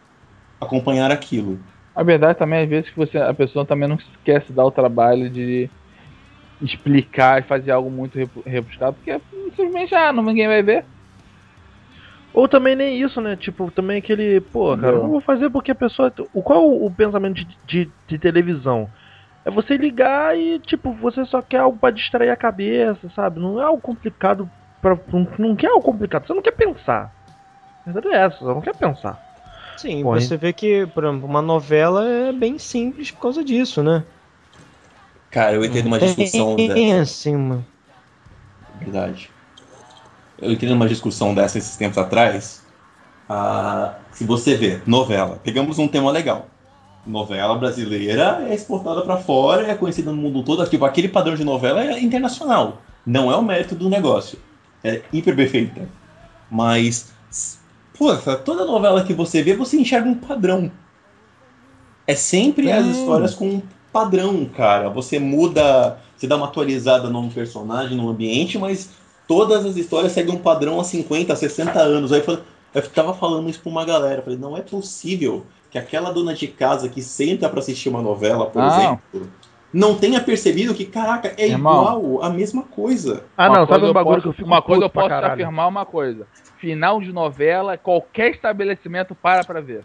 [0.61, 1.59] acompanhar aquilo.
[1.95, 4.71] A verdade também, às vezes, que você, a pessoa também não quer se dar o
[4.71, 5.69] trabalho de
[6.61, 9.19] explicar e fazer algo muito rebu- rebuscado, porque
[9.51, 10.85] simplesmente, ah, não, ninguém vai ver.
[12.33, 13.35] Ou também nem isso, né?
[13.35, 16.11] Tipo, também aquele, pô, cara, eu não vou fazer porque a pessoa.
[16.33, 18.89] O, qual o pensamento de, de, de televisão?
[19.45, 23.39] É você ligar e, tipo, você só quer algo pra distrair a cabeça, sabe?
[23.39, 24.49] Não é algo complicado.
[24.81, 27.11] Pra, não, não quer algo complicado, você não quer pensar.
[27.85, 29.21] Verdade é essa, você não quer pensar.
[29.77, 33.83] Sim, Porra, você vê que, por exemplo, uma novela é bem simples por causa disso,
[33.83, 34.03] né?
[35.29, 36.73] Cara, eu entrei numa discussão dessa.
[36.73, 37.65] Tem assim, mano.
[38.79, 39.29] Verdade.
[40.39, 42.63] Eu entrei numa discussão dessa esses tempos atrás.
[43.27, 45.39] Ah, se você vê, novela.
[45.43, 46.47] Pegamos um tema legal.
[47.05, 50.65] Novela brasileira é exportada pra fora, é conhecida no mundo todo.
[50.69, 52.81] Tipo, aquele padrão de novela é internacional.
[53.05, 54.37] Não é o mérito do negócio.
[54.83, 55.87] É hiper bem feita.
[56.49, 57.12] Mas,
[57.97, 60.71] pô, toda novela que você vê, você enxerga um padrão.
[62.05, 62.89] É sempre as É.
[62.89, 64.89] histórias com um padrão, cara.
[64.89, 68.89] Você muda, você dá uma atualizada num personagem, num ambiente, mas
[69.27, 72.11] todas as histórias seguem um padrão há 50, 60 anos.
[72.11, 72.23] Aí
[72.73, 74.19] eu tava falando isso pra uma galera.
[74.19, 78.01] Eu falei, não é possível que aquela dona de casa que senta pra assistir uma
[78.01, 78.67] novela, por Não.
[78.69, 79.29] exemplo,
[79.73, 81.73] não tenha percebido que, caraca, é Irmão.
[81.99, 83.25] igual a mesma coisa.
[83.35, 85.67] Ah, Uma não, sabe um bagulho posso- que eu fico Uma coisa eu posso afirmar
[85.67, 86.27] uma coisa.
[86.59, 89.83] Final de novela, qualquer estabelecimento para pra ver.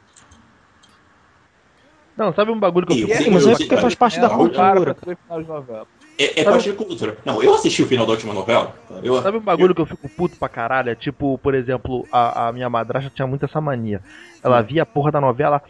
[2.17, 3.81] Não, sabe um bagulho que eu fico eu É, sei, mas eu é sei, porque
[3.81, 4.55] faz parte da É, cultura.
[4.57, 4.95] Para cultura.
[4.95, 5.87] pra ver final de novela.
[6.21, 7.17] É, é parte da cultura.
[7.25, 8.75] Não, eu assisti o final da última novela.
[9.05, 10.91] Eu, Sabe um bagulho que eu fico puto pra caralho?
[10.91, 14.03] É tipo, por exemplo, a, a minha madrasta tinha muito essa mania.
[14.43, 15.63] Ela via a porra da novela.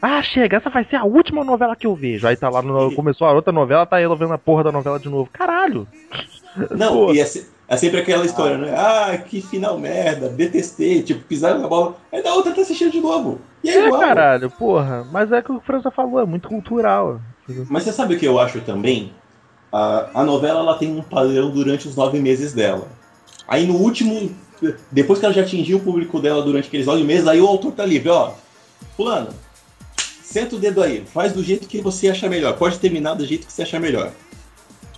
[0.00, 2.26] Ah, chega, essa vai ser a última novela que eu vejo.
[2.26, 4.98] Aí tá lá, no, começou a outra novela, tá ela vendo a porra da novela
[5.00, 5.28] de novo.
[5.32, 5.86] Caralho!
[6.70, 7.12] Não, Pô.
[7.12, 7.24] e é,
[7.68, 8.74] é sempre aquela história, né?
[8.76, 11.96] Ah, que final merda, detestei, tipo, pisaram na bola.
[12.12, 13.40] Aí na outra tá assistindo de novo.
[13.62, 14.00] E é, É, igual.
[14.00, 15.06] caralho, porra.
[15.10, 17.20] Mas é o que o França falou, é muito cultural.
[17.68, 19.12] Mas você sabe o que eu acho também?
[19.72, 22.86] A, a novela ela tem um padrão durante os nove meses dela.
[23.48, 24.30] Aí no último,
[24.90, 27.72] depois que ela já atingiu o público dela durante aqueles nove meses, aí o autor
[27.72, 28.32] tá livre, ó.
[28.96, 29.28] Fulano,
[30.26, 32.54] senta o dedo aí, faz do jeito que você achar melhor.
[32.56, 34.10] Pode terminar do jeito que você achar melhor.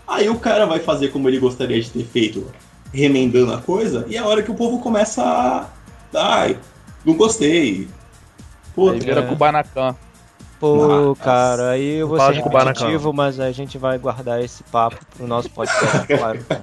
[0.06, 2.50] Aí o cara vai fazer como ele gostaria de ter feito,
[2.92, 5.68] remendando a coisa, e é a hora que o povo começa a.
[6.14, 6.58] Ai,
[7.04, 7.86] não gostei.
[8.74, 9.26] Pô, Aí vira É.
[9.26, 9.94] Kubanacan.
[10.58, 11.22] Pô, Nossa.
[11.22, 15.48] cara, aí eu vou ser repetitivo, mas a gente vai guardar esse papo pro nosso
[15.50, 16.62] podcast, claro, cara.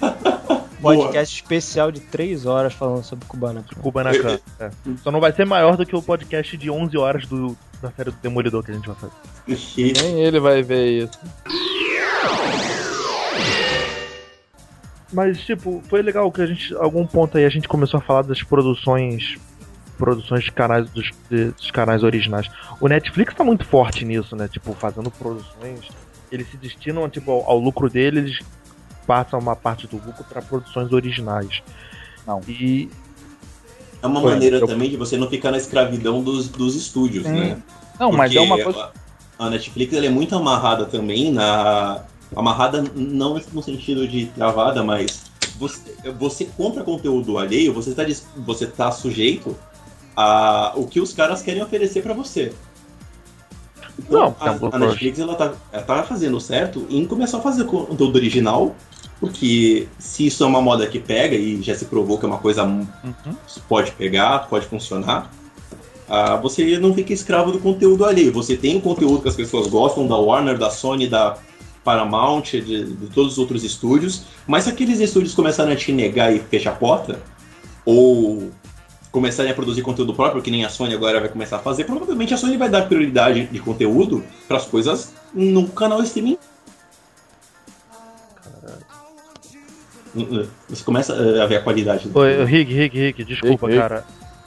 [0.80, 3.80] Podcast especial de 3 horas falando sobre Kubanacan.
[3.80, 4.38] Kubanacan.
[4.60, 4.70] É.
[5.02, 8.10] Só não vai ser maior do que o podcast de 11 horas do, da série
[8.10, 9.12] do Demolidor que a gente vai fazer.
[10.02, 11.18] Nem ele vai ver isso.
[15.12, 18.22] Mas, tipo, foi legal que a gente, algum ponto aí, a gente começou a falar
[18.22, 19.36] das produções.
[19.96, 22.48] Produções de canais dos, dos canais originais.
[22.80, 24.46] O Netflix tá muito forte nisso, né?
[24.46, 25.88] Tipo, fazendo produções.
[26.30, 28.38] Eles se destinam, tipo, ao, ao lucro deles,
[29.08, 31.62] eles passam uma parte do lucro pra produções originais.
[32.26, 32.40] Não.
[32.46, 32.90] E.
[34.02, 37.24] É uma Foi, maneira eu- também de você não ficar na escravidão dos, dos estúdios,
[37.24, 37.32] Sim.
[37.32, 37.62] né?
[37.98, 38.90] Não, mas é Porque uma coisa.
[39.38, 42.02] A Netflix ela é muito amarrada também na.
[42.36, 45.22] Amarrada não no sentido de travada, mas
[45.58, 45.80] você,
[46.18, 49.56] você compra conteúdo alheio, você tá, dis- você tá sujeito
[50.14, 52.52] a o que os caras querem oferecer pra você.
[53.98, 57.64] Então, Não, a, a Netflix ela tá, ela tá fazendo certo em começar a fazer
[57.64, 58.76] conteúdo original,
[59.20, 62.38] porque se isso é uma moda que pega e já se provou que é uma
[62.38, 62.86] coisa Uhum.
[63.68, 65.30] pode pegar, pode funcionar,
[66.08, 68.32] ah, você não fica escravo do conteúdo alheio.
[68.32, 71.36] Você tem o conteúdo que as pessoas gostam da Warner, da Sony, da
[71.84, 76.34] Paramount, de, de todos os outros estúdios, mas se aqueles estúdios começarem a te negar
[76.34, 77.20] e fechar a porta,
[77.84, 78.50] ou
[79.10, 82.34] começarem a produzir conteúdo próprio, que nem a Sony agora vai começar a fazer, provavelmente
[82.34, 86.38] a Sony vai dar prioridade de conteúdo para as coisas no canal streaming.
[90.68, 92.08] Você começa eh, a ver a qualidade.
[92.08, 93.88] do- Oi, Rick, Rick, Rick, desculpa, Rick, Rick.
[93.88, 94.04] cara.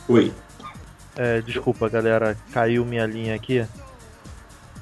[0.07, 0.31] Oi.
[1.15, 2.37] É, desculpa, galera.
[2.53, 3.65] Caiu minha linha aqui.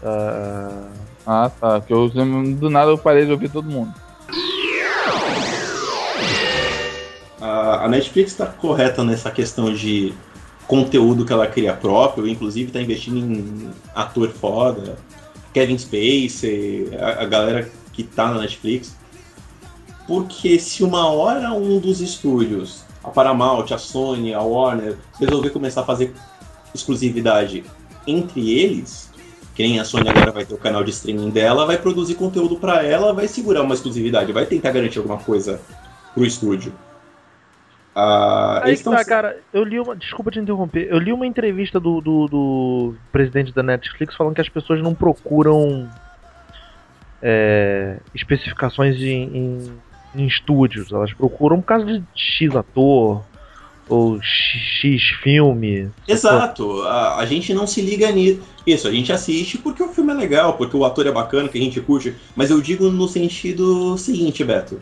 [0.04, 0.88] Ah,
[1.26, 1.82] Ah, tá.
[1.82, 3.94] Que eu do nada eu parei de ouvir todo mundo.
[7.42, 10.14] A a Netflix está correta nessa questão de
[10.68, 14.98] conteúdo que ela cria próprio, inclusive está investindo em ator foda,
[15.54, 18.96] Kevin Spacey, a, a galera que tá na Netflix.
[20.10, 25.82] Porque se uma hora um dos estúdios, a Paramount, a Sony, a Warner, resolver começar
[25.82, 26.16] a fazer
[26.74, 27.64] exclusividade
[28.08, 29.12] entre eles,
[29.54, 32.56] que nem a Sony agora vai ter o canal de streaming dela, vai produzir conteúdo
[32.56, 35.62] para ela, vai segurar uma exclusividade, vai tentar garantir alguma coisa
[36.16, 36.74] pro estúdio.
[37.94, 39.38] Ah, Aí tá, cara.
[39.54, 39.96] Eu li uma.
[39.96, 40.88] Desculpa te interromper.
[40.90, 44.96] Eu li uma entrevista do, do, do presidente da Netflix falando que as pessoas não
[44.96, 45.88] procuram
[47.22, 49.80] é, especificações em, em,
[50.16, 50.92] em estúdios.
[50.92, 53.22] Elas procuram por causa de X ator
[53.88, 55.90] ou X filme.
[56.08, 58.42] Exato, a, a gente não se liga nisso.
[58.66, 61.58] Isso, a gente assiste porque o filme é legal, porque o ator é bacana, que
[61.58, 62.16] a gente curte.
[62.36, 64.80] Mas eu digo no sentido seguinte, Beto.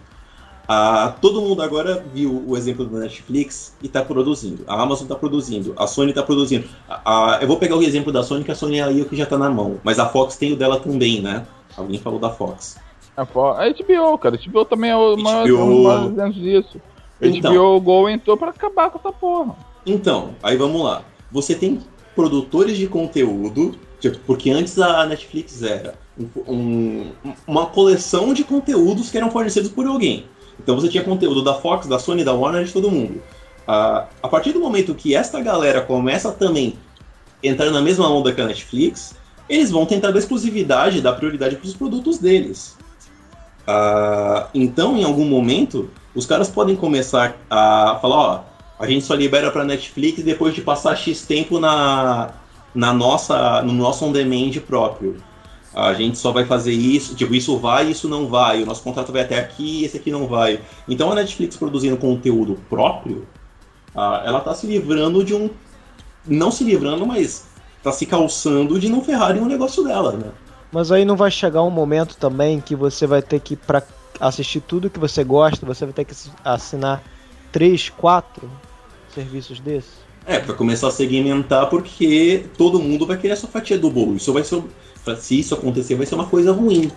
[1.22, 4.66] Todo mundo agora viu o exemplo da Netflix e está produzindo.
[4.68, 6.68] A Amazon está produzindo, a Sony está produzindo.
[7.40, 9.24] Eu vou pegar o exemplo da Sony, que a Sony é aí o que já
[9.24, 9.80] está na mão.
[9.82, 11.46] Mas a Fox tem o dela também, né?
[11.78, 12.76] Alguém falou da Fox.
[13.18, 14.36] A a HBO, cara.
[14.36, 15.84] A HBO também é o maior, HBO.
[15.84, 16.82] maiores exemplos disso.
[17.20, 17.52] Então.
[17.52, 19.56] HBO Go entrou pra acabar com essa porra.
[19.86, 21.02] Então, aí vamos lá.
[21.32, 21.80] Você tem
[22.16, 27.12] produtores de conteúdo, tipo, porque antes a Netflix era um- um-
[27.48, 30.26] uma coleção de conteúdos que eram fornecidos por alguém.
[30.60, 33.22] Então você tinha conteúdo da Fox, da Sony, da Warner, de todo mundo.
[33.68, 36.76] Ah, a partir do momento que esta galera começa também
[37.44, 39.16] a entrar na mesma onda que a Netflix,
[39.50, 42.78] eles vão tentar dar exclusividade, dar prioridade para os produtos deles.
[43.68, 48.44] Ah, então, em algum momento, os caras podem começar a falar, ó,
[48.80, 52.32] a gente só libera para Netflix depois de passar X tempo na,
[52.74, 55.18] na nossa, no nosso on-demand próprio.
[55.76, 59.12] A gente só vai fazer isso, tipo, isso vai, isso não vai, o nosso contrato
[59.12, 60.62] vai até aqui, esse aqui não vai.
[60.88, 63.28] Então a Netflix produzindo conteúdo próprio,
[63.94, 65.50] ah, ela tá se livrando de um.
[66.26, 67.48] Não se livrando, mas
[67.84, 70.32] tá se calçando de não ferrarem o negócio dela, né?
[70.72, 73.82] Mas aí não vai chegar um momento também que você vai ter que, pra
[74.20, 77.04] assistir tudo que você gosta, você vai ter que assinar
[77.52, 78.50] 3, 4
[79.14, 80.08] serviços desses?
[80.26, 84.18] É, pra começar a segmentar, porque todo mundo vai querer sua fatia do bolo.
[84.18, 84.62] Isso vai ser.
[85.18, 86.92] Se isso acontecer, vai ser uma coisa ruim.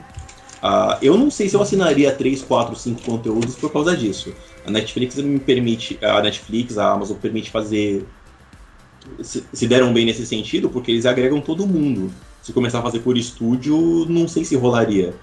[0.61, 4.35] Ah, eu não sei se eu assinaria 3, 4, 5 conteúdos por causa disso.
[4.67, 5.97] A Netflix me permite.
[6.03, 8.05] A Netflix, a Amazon permite fazer.
[9.23, 12.13] Se, se deram bem nesse sentido, porque eles agregam todo mundo.
[12.43, 13.77] Se começar a fazer por estúdio,
[14.09, 15.15] não sei se rolaria.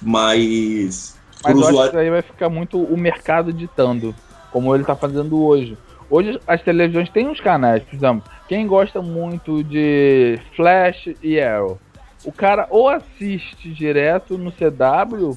[0.00, 1.16] Mas.
[1.44, 4.14] Mas eu acho usuário- que aí vai ficar muito o mercado ditando,
[4.50, 5.76] como ele tá fazendo hoje.
[6.08, 11.78] Hoje as televisões têm uns canais, por exemplo, quem gosta muito de Flash e Arrow,
[12.24, 15.36] o cara ou assiste direto no CW,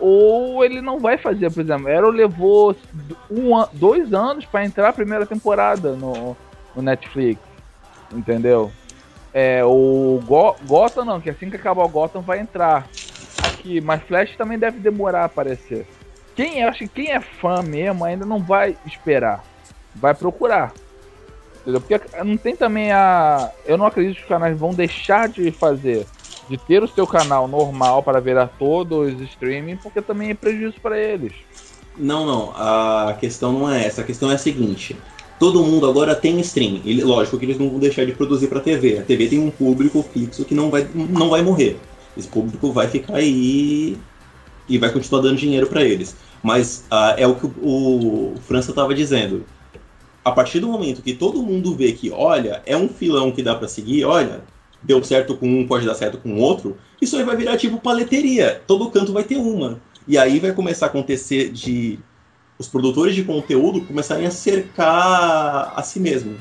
[0.00, 2.74] ou ele não vai fazer, por exemplo, Arrow levou
[3.30, 6.34] um, dois anos para entrar a primeira temporada no,
[6.74, 7.40] no Netflix,
[8.12, 8.72] entendeu?
[9.38, 12.88] É, o Go Gotham não, que assim que acabar o Gotham vai entrar
[13.44, 15.86] aqui, mas Flash também deve demorar a aparecer.
[16.34, 19.44] Quem acha que quem é fã mesmo ainda não vai esperar,
[19.94, 20.72] vai procurar.
[21.60, 21.82] Entendeu?
[21.82, 23.50] Porque não tem também a.
[23.66, 26.06] Eu não acredito que os canais vão deixar de fazer,
[26.48, 30.80] de ter o seu canal normal para virar todos os streaming, porque também é prejuízo
[30.80, 31.34] para eles.
[31.94, 32.54] Não, não.
[32.56, 34.00] A questão não é essa.
[34.00, 34.96] A questão é a seguinte.
[35.38, 36.82] Todo mundo agora tem streaming.
[36.84, 38.98] Ele- lógico que eles não vão deixar de produzir para TV.
[38.98, 41.78] A TV tem um público fixo que não vai, não vai morrer.
[42.16, 43.96] Esse público vai ficar aí
[44.68, 46.16] e vai continuar dando dinheiro para eles.
[46.42, 49.44] Mas ah, é o que o, o França estava dizendo.
[50.24, 53.54] A partir do momento que todo mundo vê que, olha, é um filão que dá
[53.54, 54.42] para seguir, olha,
[54.82, 57.78] deu certo com um, pode dar certo com o outro, isso aí vai virar tipo
[57.78, 58.60] paleteria.
[58.66, 59.80] Todo canto vai ter uma.
[60.08, 61.98] E aí vai começar a acontecer de
[62.58, 66.36] os produtores de conteúdo começarem a cercar a si mesmo.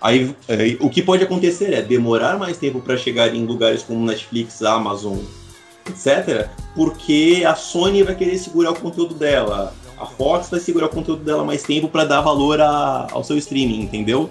[0.00, 4.04] Aí, aí, o que pode acontecer é demorar mais tempo para chegar em lugares como
[4.04, 5.18] Netflix, Amazon,
[5.88, 6.48] etc.
[6.74, 11.22] Porque a Sony vai querer segurar o conteúdo dela, a Fox vai segurar o conteúdo
[11.22, 14.28] dela mais tempo para dar valor a- ao seu streaming, entendeu?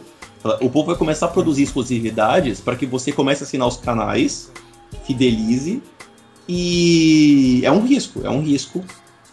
[0.60, 4.52] O povo vai começar a produzir exclusividades para que você comece a assinar os canais,
[5.06, 5.82] fidelize
[6.50, 8.84] e é um risco, é um risco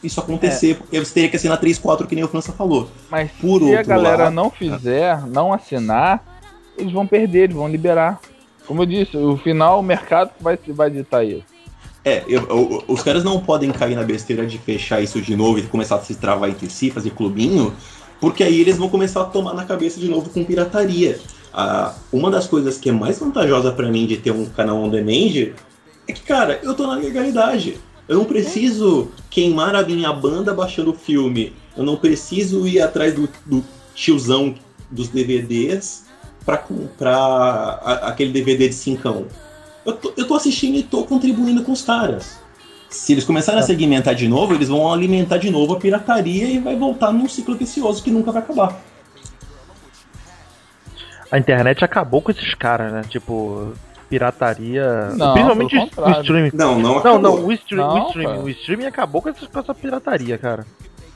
[0.02, 2.88] isso acontecer, porque você teria que assinar 3, 4, que nem o França falou.
[3.10, 6.24] Mas Por se a galera lado- não fizer, não assinar,
[6.76, 8.20] eles vão perder, eles vão liberar.
[8.66, 11.42] Como eu disse, o final o mercado vai, vai ditar isso.
[12.04, 15.58] É, eu- eu- os caras não podem cair na besteira de fechar isso de novo
[15.58, 17.74] e começar a se travar entre si, fazer clubinho,
[18.20, 21.18] porque aí eles vão começar a tomar na cabeça de novo com pirataria.
[21.52, 24.88] Ah, uma das coisas que é mais vantajosa pra mim de ter um canal on
[24.88, 25.52] demand
[26.06, 27.78] é que, cara, eu tô na legalidade.
[28.08, 31.52] Eu não preciso queimar a minha banda baixando o filme.
[31.76, 33.62] Eu não preciso ir atrás do, do
[33.94, 34.54] tiozão
[34.90, 36.06] dos DVDs
[36.44, 39.26] pra comprar aquele DVD de cincão.
[39.84, 42.38] Eu tô, eu tô assistindo e tô contribuindo com os caras.
[42.88, 46.58] Se eles começarem a segmentar de novo, eles vão alimentar de novo a pirataria e
[46.58, 48.80] vai voltar num ciclo vicioso que nunca vai acabar.
[51.30, 53.02] A internet acabou com esses caras, né?
[53.06, 53.74] Tipo,
[54.08, 55.10] pirataria.
[55.16, 56.50] Não, principalmente o streaming.
[56.54, 57.18] Não, não Não, acabou.
[57.20, 58.38] não, o, stream, Não, o streaming.
[58.42, 60.66] O streaming acabou com essa, com essa pirataria, cara.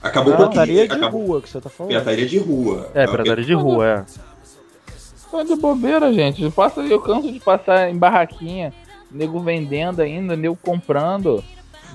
[0.03, 1.91] Acabou Pirataria porque de acabou rua que você tá falando.
[1.91, 2.91] pirataria de rua.
[2.93, 4.05] É, pirataria de rua, é.
[5.31, 6.43] Tá de bobeira, gente.
[6.43, 8.73] Eu, passo, eu canso de passar em barraquinha,
[9.11, 11.43] nego vendendo ainda, nego comprando.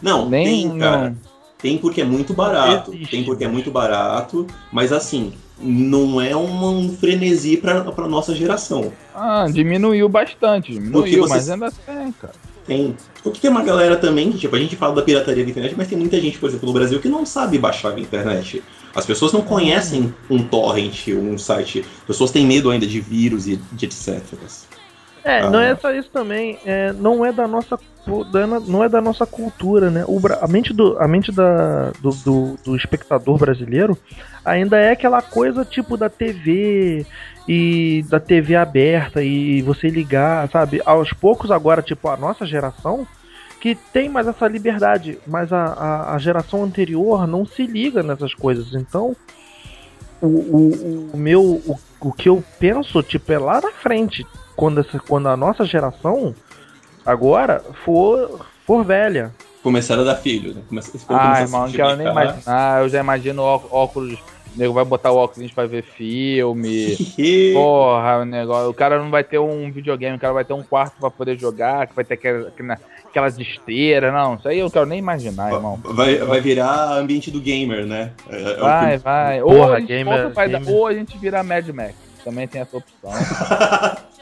[0.02, 1.10] Não, Nem tem, cara.
[1.10, 1.18] não.
[1.58, 2.94] Tem porque é muito barato.
[2.94, 3.12] Existe.
[3.12, 4.48] Tem porque é muito barato.
[4.72, 8.92] Mas assim, não é um, um frenesi pra nossa geração.
[9.16, 12.34] Ah, diminuiu bastante, diminuiu, você- mas ainda tem, cara.
[12.66, 12.96] Tem.
[13.24, 15.98] Porque tem uma galera também tipo, a gente fala da pirataria da internet, mas tem
[15.98, 18.62] muita gente, por exemplo, no Brasil que não sabe baixar a internet.
[18.94, 21.86] As pessoas não conhecem um torrent, um site.
[22.02, 24.22] As pessoas têm medo ainda de vírus e de etc.
[25.28, 25.50] É, Ah.
[25.50, 26.58] não é só isso também.
[26.66, 27.78] É, não é da nossa
[28.66, 30.06] não é da nossa cultura, né?
[30.08, 33.98] O, a mente, do, a mente da, do, do, do espectador brasileiro
[34.46, 37.06] ainda é aquela coisa tipo da TV
[37.46, 40.82] e da TV aberta e você ligar, sabe?
[40.86, 43.06] Aos poucos agora, tipo, a nossa geração
[43.60, 48.34] que tem mais essa liberdade, mas a, a, a geração anterior não se liga nessas
[48.34, 48.74] coisas.
[48.74, 49.14] Então,
[50.22, 54.26] o, o, o meu o, o que eu penso, tipo, é lá na frente,
[54.58, 56.36] quando, essa, quando a nossa geração
[57.06, 59.32] agora for, for velha.
[59.64, 60.62] Começaram a dar filho, né?
[60.68, 62.82] Começa- Ah, irmão, não quero nem imaginar.
[62.82, 64.20] Eu já imagino óculos.
[64.56, 66.96] O nego vai botar o óculos pra ver filme.
[66.96, 68.70] Que- Porra, o negócio.
[68.70, 71.38] O cara não vai ter um videogame, o cara vai ter um quarto pra poder
[71.38, 74.12] jogar, que vai ter aquela, aquela- aquelas esteiras.
[74.14, 75.80] Não, isso aí eu quero nem imaginar, irmão.
[75.84, 78.12] Vai, vai virar ambiente do gamer, né?
[78.30, 79.42] É- é o Vai, que- vai.
[79.42, 80.70] Porra, ou, a gente gamer- gamer.
[80.74, 81.94] ou a gente vira Mad Max.
[82.24, 83.12] Também tem essa opção.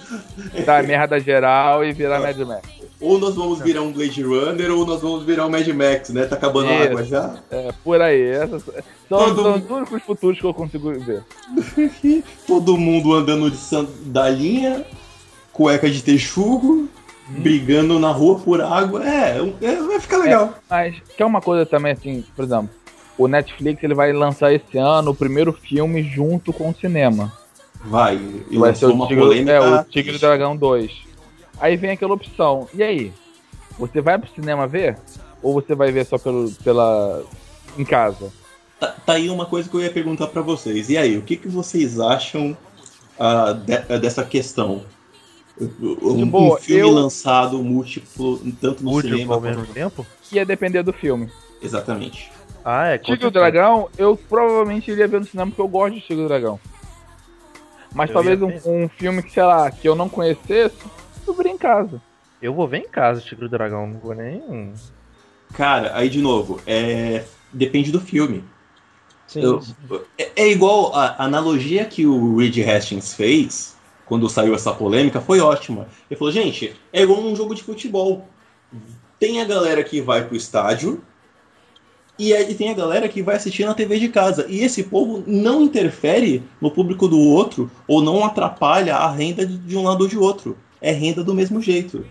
[0.66, 2.70] Dá merda geral e virar Mad Max.
[3.00, 6.26] Ou nós vamos virar um Blade Runner, ou nós vamos virar um Mad Max, né?
[6.26, 6.84] Tá acabando a Isso.
[6.84, 7.36] água já.
[7.52, 8.22] É, por aí.
[8.22, 8.74] Essas, são,
[9.10, 11.24] Todo são os únicos futuros que eu consigo ver.
[12.48, 14.86] Todo mundo andando de sandalinha,
[15.52, 16.88] cueca de texugo,
[17.28, 19.04] brigando na rua por água.
[19.06, 20.54] É, é, vai ficar legal.
[20.70, 22.70] Mas quer uma coisa também, assim, por exemplo,
[23.18, 27.32] o Netflix ele vai lançar esse ano o primeiro filme junto com o cinema.
[27.86, 28.20] Vai.
[28.50, 29.52] E vai ser o uma Tigre, polêmica.
[29.52, 30.92] é, o Tigre e Dragão 2.
[31.60, 32.68] Aí vem aquela opção.
[32.74, 33.14] E aí?
[33.78, 34.98] Você vai pro cinema ver?
[35.42, 37.24] Ou você vai ver só pelo, pela.
[37.78, 38.32] em casa?
[38.80, 40.90] Tá, tá aí uma coisa que eu ia perguntar pra vocês.
[40.90, 42.58] E aí, o que, que vocês acham
[43.20, 44.84] ah, de- dessa questão?
[45.60, 49.60] Um, um boa, filme eu- lançado múltiplo, tanto no Útil cinema ao quanto...
[49.60, 50.06] mesmo tempo?
[50.24, 51.30] Que ia depender do filme.
[51.62, 52.30] Exatamente.
[52.64, 52.98] Ah, é.
[52.98, 53.32] Tigre e o certeza.
[53.52, 56.60] Dragão, eu provavelmente iria ver no cinema porque eu gosto de Tigre e o Dragão.
[57.96, 60.76] Mas Eu talvez um, um filme que, sei lá, que eu não conhecesse,
[61.26, 62.02] eu veria em casa.
[62.42, 64.74] Eu vou ver em casa Tigre e Dragão, não vou nem.
[65.54, 67.24] Cara, aí de novo, é...
[67.54, 68.44] depende do filme.
[69.26, 69.42] Sim.
[69.42, 69.62] Eu-
[70.18, 75.40] é, é igual a analogia que o Reed Hastings fez quando saiu essa polêmica, foi
[75.40, 75.88] ótima.
[76.12, 78.28] Ele falou, gente, é igual um jogo de futebol.
[79.18, 81.02] Tem a galera que vai pro estádio
[82.18, 84.46] e aí tem a galera que vai assistir na TV de casa.
[84.48, 89.76] E esse povo não interfere no público do outro ou não atrapalha a renda de-
[89.76, 90.58] um lado ou de outro.
[90.82, 92.06] É renda do mesmo jeito.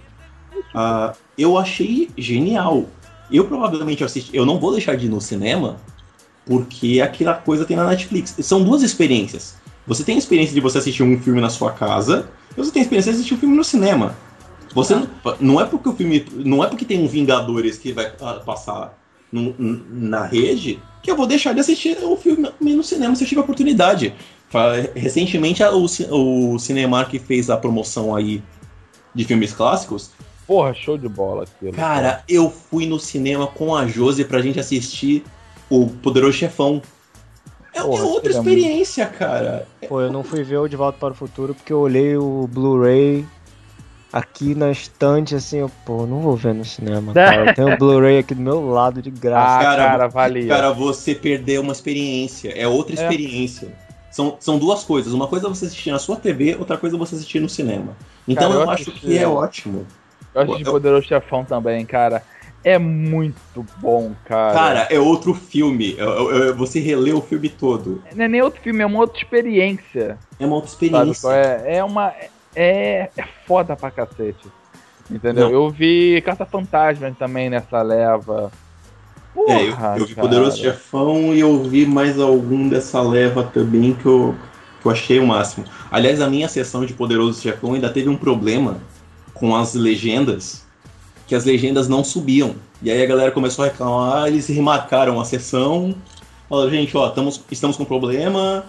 [0.75, 2.85] Ah, eu achei genial.
[3.31, 4.37] Eu provavelmente assisti.
[4.37, 5.77] Eu não vou deixar de ir no cinema
[6.45, 8.37] porque aquela coisa tem na Netflix.
[8.41, 9.57] São duas experiências.
[9.87, 12.81] Você tem a experiência de você assistir um filme na sua casa, e você tem
[12.81, 14.17] a experiência de assistir um filme no cinema.
[14.75, 15.09] Você não,
[15.41, 16.27] não é porque o filme.
[16.33, 18.99] Não é porque tem um Vingadores que vai ah, passar
[19.41, 23.28] no- na rede que eu vou deixar de assistir o filme no cinema se eu
[23.28, 24.14] tiver oportunidade.
[24.95, 25.85] Recentemente o,
[26.55, 28.43] o Cinemark fez a promoção aí
[29.14, 30.11] de filmes clássicos.
[30.47, 31.72] Porra, show de bola aquilo.
[31.72, 35.24] Cara, eu fui no cinema com a Josi pra gente assistir
[35.70, 36.80] o Poderoso Chefão.
[37.72, 39.66] É, é Porra, outra aquilo é experiência, cara.
[39.89, 42.47] Pô, eu não fui ver o De Volta para o Futuro porque eu olhei o
[42.53, 43.26] Blu-ray
[44.15, 47.47] aqui na estante, assim, eu, pô, não vou ver no cinema, cara.
[47.51, 49.65] Eu tenho o Blu-ray aqui do meu lado de Ah, graça.
[49.65, 50.47] Cara, cara, valia.
[50.49, 52.51] Cara, você perdeu uma experiência.
[52.57, 53.03] É outra É.
[53.03, 53.69] experiência.
[54.12, 55.12] São, são duas coisas.
[55.12, 57.97] Uma coisa é você assistir na sua TV, outra coisa é você assistir no cinema.
[58.29, 59.85] Então Cara, eu eu acho que é ótimo.
[60.33, 62.23] eu acho de eu- Poderoso Chefão também, cara.
[62.62, 64.55] É muito bom, cara.
[64.55, 65.97] Cara, é outro filme.
[66.57, 68.03] Você relê o filme todo.
[68.15, 70.17] Não é nem outro filme, é uma outra experiência.
[70.39, 70.85] É uma outra Sabe?
[70.87, 71.21] experiência.
[71.29, 72.12] qual É, é uma.
[72.55, 74.47] É, é foda pra cacete.
[75.11, 75.47] Entendeu?
[75.47, 75.53] Não.
[75.53, 78.51] Eu vi Carta Fantasma também nessa leva.
[79.35, 80.29] Porra, É, eu, eu vi cara.
[80.29, 84.35] Poderoso Chefão e eu vi mais algum dessa leva também que eu,
[84.81, 85.67] que eu achei o máximo.
[85.91, 88.79] Aliás, a minha sessão de Poderoso Chefão ainda teve um problema
[89.35, 90.65] com as legendas,
[91.27, 92.55] que as legendas não subiam.
[92.81, 95.95] E aí a galera começou a reclamar, eles remarcaram a sessão.
[96.49, 98.65] Falaram, gente, ó, tamo, estamos com problema.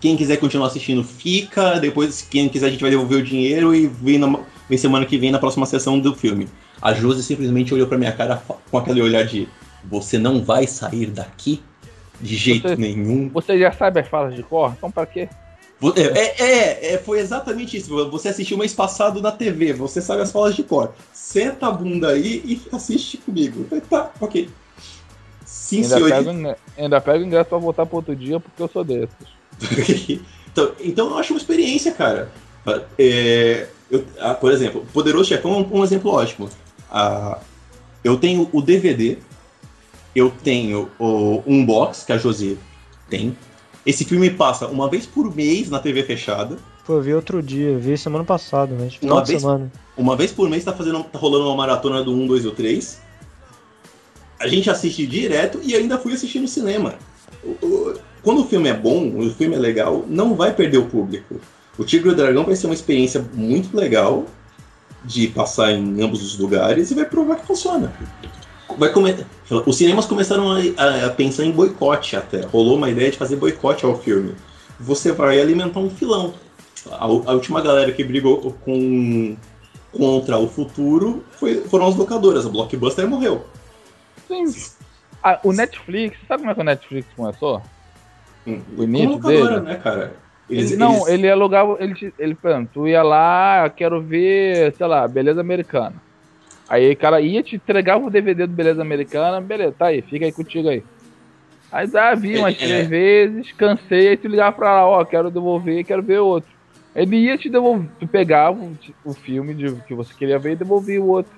[0.00, 1.78] Quem quiser continuar assistindo, fica.
[1.78, 5.18] Depois, quem quiser, a gente vai devolver o dinheiro e vem, na, vem semana que
[5.18, 6.48] vem na próxima sessão do filme.
[6.80, 9.46] A Josi simplesmente olhou pra minha cara com aquele olhar de
[9.84, 11.62] você não vai sair daqui
[12.20, 13.28] de jeito Você- nenhum.
[13.28, 14.72] Você já sabe as falas de cor?
[14.76, 15.28] Então pra quê?
[15.96, 17.88] É, é, é, é, foi exatamente isso.
[18.10, 20.92] Você assistiu mês passado na TV, você sabe as falas de cor.
[21.12, 23.64] Senta a bunda aí e assiste comigo.
[23.68, 24.48] Falei, Tá, ok.
[25.44, 26.10] Sim, Ainda senhor.
[26.10, 26.30] pego,
[26.76, 29.39] ainda pego ingresso pra voltar pro outro dia porque eu sou desses.
[30.50, 32.30] então, então eu acho uma experiência, cara.
[32.98, 36.48] É, eu- ah, por exemplo, Poderoso Chefão é um, um exemplo ótimo.
[36.90, 37.38] Ah,
[38.02, 39.18] eu tenho o DVD,
[40.14, 42.58] eu tenho o um box que a Josi
[43.08, 43.36] tem.
[43.84, 46.56] Esse filme passa uma vez por mês na TV fechada.
[46.86, 49.72] Pô, eu vi outro dia, vi semana passada, mas final Uma vez- semana.
[49.96, 53.00] Uma vez por mês tá, fazendo, tá rolando uma maratona do 1, 2 ou 3.
[54.38, 56.94] A gente assiste direto e ainda fui assistir no cinema.
[58.22, 61.40] Quando o filme é bom, o filme é legal, não vai perder o público.
[61.78, 64.26] O Tigre e o Dragão vai ser uma experiência muito legal
[65.04, 67.92] de passar em ambos os lugares e vai provar que funciona.
[68.76, 69.16] Vai come...
[69.66, 72.42] Os cinemas começaram a, a- pensar em boicote até.
[72.42, 74.34] Rolou uma ideia de fazer boicote ao filme.
[74.78, 76.34] Você vai alimentar um filão.
[76.90, 79.36] A, a última galera que brigou com
[79.92, 82.46] contra o futuro foi- foram as locadoras.
[82.46, 83.44] A Blockbuster morreu.
[84.28, 84.44] Sim.
[85.22, 87.60] Ah, o Netflix, sabe como é que o Netflix começou?
[88.46, 89.74] O início Como locadora, dele?
[89.74, 90.16] né, cara?
[90.48, 91.76] Ele- não, eles- ele alugava.
[91.80, 96.02] Ele, ele, por exemplo, tu ia lá, quero ver, sei lá, Beleza Americana.
[96.68, 100.24] Aí o cara ia, te entregava o DVD do Beleza Americana, beleza, tá aí, fica
[100.24, 100.84] aí contigo aí.
[101.70, 102.58] Aí dá, vi umas É.
[102.66, 106.50] três vezes, cansei, aí tu ligava pra lá, ó, quero devolver, quero ver outro.
[106.94, 110.56] Ele ia te devolver, tu pegava o, o filme de, que você queria ver e
[110.56, 111.32] devolvia o outro.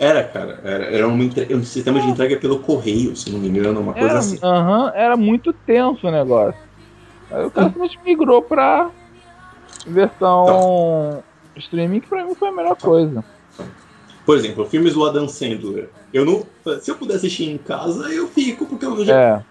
[0.00, 0.60] Era, cara.
[0.64, 3.92] Era, era uma entre- um sistema de entrega pelo correio, se não me engano, uma
[3.92, 4.38] coisa Era, assim.
[4.42, 6.58] aham, era muito tenso o negócio.
[7.30, 8.90] Aí o cara simplesmente migrou pra
[9.86, 11.22] versão
[11.56, 13.22] streaming, que pra mim foi a melhor coisa.
[14.24, 15.90] Por exemplo, filmes do Adam Sandler.
[16.14, 16.46] Eu não,
[16.80, 19.44] se eu puder assistir em casa, eu fico, porque eu, já, É.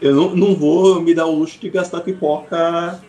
[0.00, 3.00] eu não, não vou me dar o luxo de gastar pipoca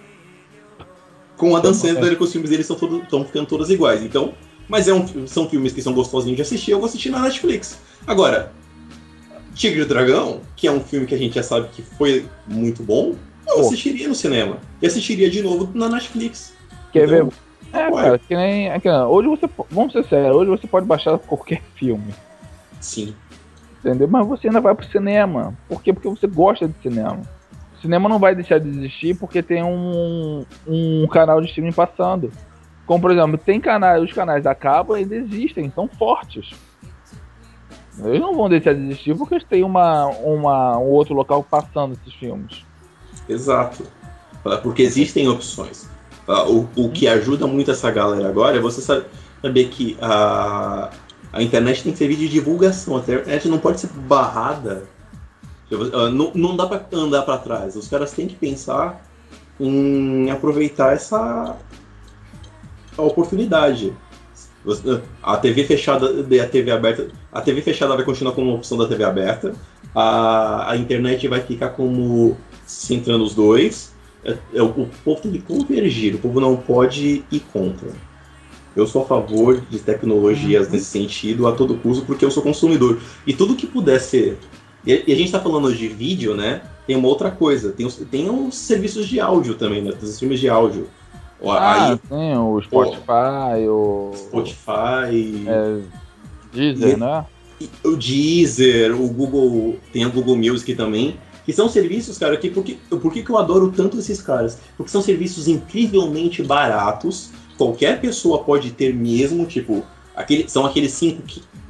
[1.36, 4.04] com o Adam Sandler, que os filmes dele estão ficando todos iguais.
[4.04, 4.34] Então,
[4.70, 7.80] mas é um- são filmes que são gostosinhos de assistir, eu vou assistir na Netflix.
[8.06, 8.52] Agora,
[9.54, 12.84] Tigre e Dragão, que é um filme que a gente já sabe que foi muito
[12.84, 13.16] bom,
[13.48, 14.58] eu assistiria no cinema.
[14.82, 16.54] E assistiria de novo na Netflix.
[16.92, 17.34] Quer Então, ver?
[17.74, 18.70] É, ué, cara, que nem.
[18.70, 19.50] é que, hoje você.
[19.72, 22.14] Vamos ser sérios, hoje você pode baixar qualquer filme.
[22.80, 23.14] Sim.
[23.80, 24.08] Entendeu?
[24.08, 25.54] Mas você ainda vai pro cinema.
[25.68, 25.92] Por quê?
[25.94, 27.22] Porque você gosta de cinema.
[27.78, 32.32] O cinema não vai deixar de existir porque tem um, um canal de streaming passando.
[32.88, 36.50] Como, por exemplo, tem canais, os canais da cabo ainda existem, são fortes.
[38.04, 41.94] Eles não vão deixar de existir porque eles têm uma, uma, um outro local passando
[41.94, 42.66] esses filmes.
[43.28, 43.84] Exato.
[44.64, 45.90] Porque existem opções.
[46.48, 49.04] O, o que ajuda muito essa galera agora é você sa-
[49.42, 50.90] saber que a,
[51.34, 52.96] a internet tem que servir de divulgação.
[52.96, 54.84] A internet não pode ser barrada.
[55.94, 57.76] Ah, Não, não dá pra andar pra trás.
[57.76, 59.02] Os caras têm que pensar
[59.60, 61.56] em aproveitar essa
[62.98, 63.94] a oportunidade.
[65.24, 67.08] A TV fechada e a TV aberta.
[67.32, 69.54] A TV fechada vai continuar como uma opção da TV aberta.
[69.96, 73.94] A, a internet vai ficar como centrando os dois.
[74.26, 77.90] É- é, o, povo tem que convergir, o povo não pode ir contra.
[78.76, 79.84] Eu sou a favor de Uhum.
[79.84, 83.00] tecnologias nesse sentido a todo custo, porque eu sou consumidor.
[83.26, 84.38] E tudo que puder ser
[84.86, 86.62] E, a gente tá falando de vídeo, né?
[86.86, 87.72] Tem uma outra coisa.
[87.74, 89.92] Tem, os, tem uns serviços de áudio também, né?
[89.92, 90.88] Tem os filmes de áudio.
[91.46, 94.12] Ah, Aí, tem o Spotify, o.
[94.16, 95.80] Spotify, É,
[96.52, 97.26] Deezer, E- né?
[97.84, 99.78] o Deezer, o Google.
[99.94, 101.18] Tem o Google Music também.
[101.46, 104.60] Que são serviços, cara, que por que, por que que eu adoro tanto esses caras?
[104.76, 107.30] Porque são serviços incrivelmente baratos.
[107.58, 109.82] Qualquer pessoa pode ter mesmo, tipo,
[110.16, 111.24] aquele, são aqueles 5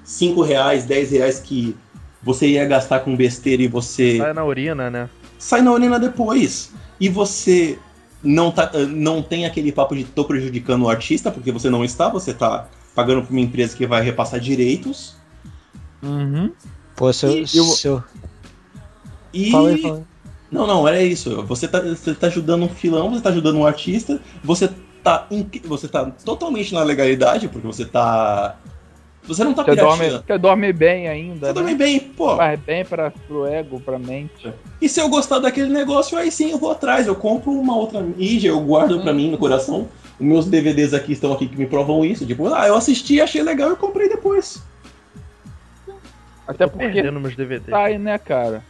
[0.03, 1.75] cinco reais, 10 reais que
[2.23, 5.09] você ia gastar com besteira e você Sai na urina, né?
[5.37, 6.71] sai na urina depois.
[6.99, 7.77] E você
[8.27, 11.83] não, tá, eh, não tem aquele papo de tô prejudicando o artista, porque você não
[11.83, 15.15] está, você tá pagando pra uma empresa que vai repassar direitos.
[16.03, 16.51] Uhum.
[16.95, 17.37] Pô, se eu.
[17.43, 18.03] E se eu- eu-
[19.33, 19.51] E.
[19.51, 20.03] Fala aí, fala aí.
[20.51, 21.43] Não, não, era isso.
[21.43, 24.69] Você tá, você tá ajudando um filão, você tá ajudando um artista, você
[25.03, 28.57] tá, inc- você tá totalmente na legalidade, porque você tá.
[29.27, 30.23] Você não tá Você dorme, pirateando.
[30.25, 31.77] você dorme bem ainda, Você dorme né?
[31.77, 32.37] bem, pô.
[32.37, 34.53] Faz bem pra, pro ego, pra mente.
[34.81, 37.07] E se eu gostar daquele negócio, aí sim eu vou atrás.
[37.07, 39.89] Eu compro uma outra mídia, eu guardo pra mim no coração.
[40.19, 42.25] Os meus DVDs aqui estão aqui que me provam isso.
[42.25, 44.63] Tipo, ah, eu assisti, achei legal, eu comprei depois.
[46.47, 47.69] Até porque Perdendo meus DVDs.
[47.69, 48.63] sai, né, cara?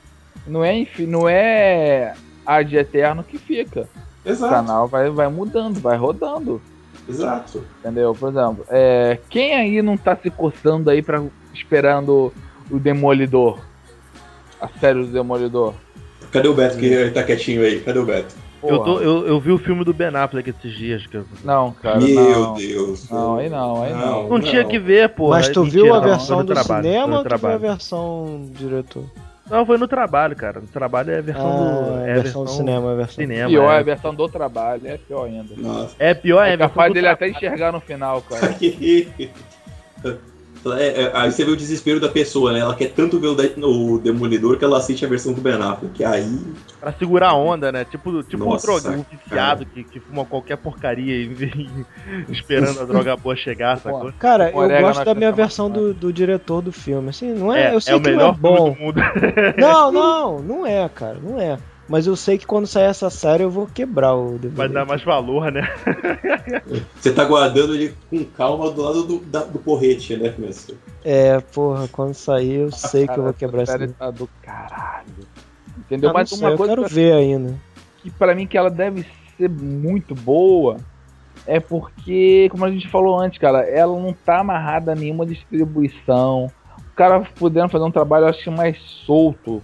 [0.48, 3.88] Não é, não é ad eterno que fica.
[4.26, 4.52] O Exato.
[4.54, 6.60] canal vai, vai mudando, vai rodando.
[7.08, 7.64] Exato.
[7.80, 8.14] Entendeu?
[8.14, 12.34] Por exemplo, é, quem aí não tá se coçando aí pra, esperando
[12.70, 13.60] o Demolidor?
[14.60, 15.74] A série do Demolidor?
[16.32, 17.80] Cadê o Beto que tá quietinho aí?
[17.80, 18.36] Cadê o Beto?
[18.64, 21.06] Eu, tô, eu, eu vi o filme do Ben Affleck esses dias.
[21.06, 21.26] Que eu...
[21.44, 22.54] Não, cara, Meu não.
[22.56, 23.10] Deus.
[23.10, 24.28] Não, aí não, aí não.
[24.28, 25.30] Não, tinha que ver, pô.
[25.30, 27.58] Mas tu mentira, viu a não, versão no do trabalho, cinema ou tu viu a
[27.58, 29.06] versão diretor?
[29.50, 30.60] Não, foi no trabalho, cara.
[30.60, 31.94] No trabalho é a versão do.
[31.96, 33.16] Ah, É a a versão do cinema, a versão.
[33.16, 33.80] cinema, Pior é é.
[33.80, 35.56] a versão do trabalho, é pior ainda.
[35.56, 35.96] Nossa.
[36.00, 37.32] É pior, é, É versão capaz do dele trabalho.
[37.32, 38.54] até enxergar no final, cara.
[40.78, 42.60] É, é, aí você vê o desespero da pessoa, né?
[42.60, 45.54] Ela quer tanto ver o, de- o Demolidor que ela assiste a versão do Ben
[45.54, 46.04] Affleck.
[46.04, 46.26] Aí.
[46.80, 47.86] Pra segurar a onda, né?
[47.86, 51.86] Tipo, tipo um Nossa, um viciado que, que fuma qualquer porcaria e vem
[52.30, 54.12] esperando a droga boa chegar, sacou?
[54.14, 57.10] Cara, eu gosto da minha acrescenta versão do, do diretor do filme.
[57.10, 57.72] Assim, não é.
[57.72, 58.74] É, eu sei é o que melhor não é filme bom.
[58.74, 59.02] do mundo.
[59.58, 61.58] Não, não, não é, cara, não é.
[61.90, 64.56] Mas eu sei que quando sair essa série eu vou quebrar o DVD.
[64.56, 65.62] Vai dar mais valor, né?
[67.00, 70.78] Você tá guardando ele com calma do lado do, da- do porrete, né, mestre?
[71.04, 75.08] É, porra, quando sair eu sei que eu vou quebrar essa série tá do caralho.
[75.78, 76.10] Entendeu?
[76.10, 77.56] Ah, Mas uma eu coisa quero que, ver ainda.
[77.98, 79.06] que pra mim que ela deve
[79.38, 80.78] ser muito boa
[81.46, 86.48] é porque, como a gente falou antes, cara, ela não tá amarrada a nenhuma distribuição.
[86.92, 89.62] O cara podendo fazer um trabalho, eu acho, mais solto.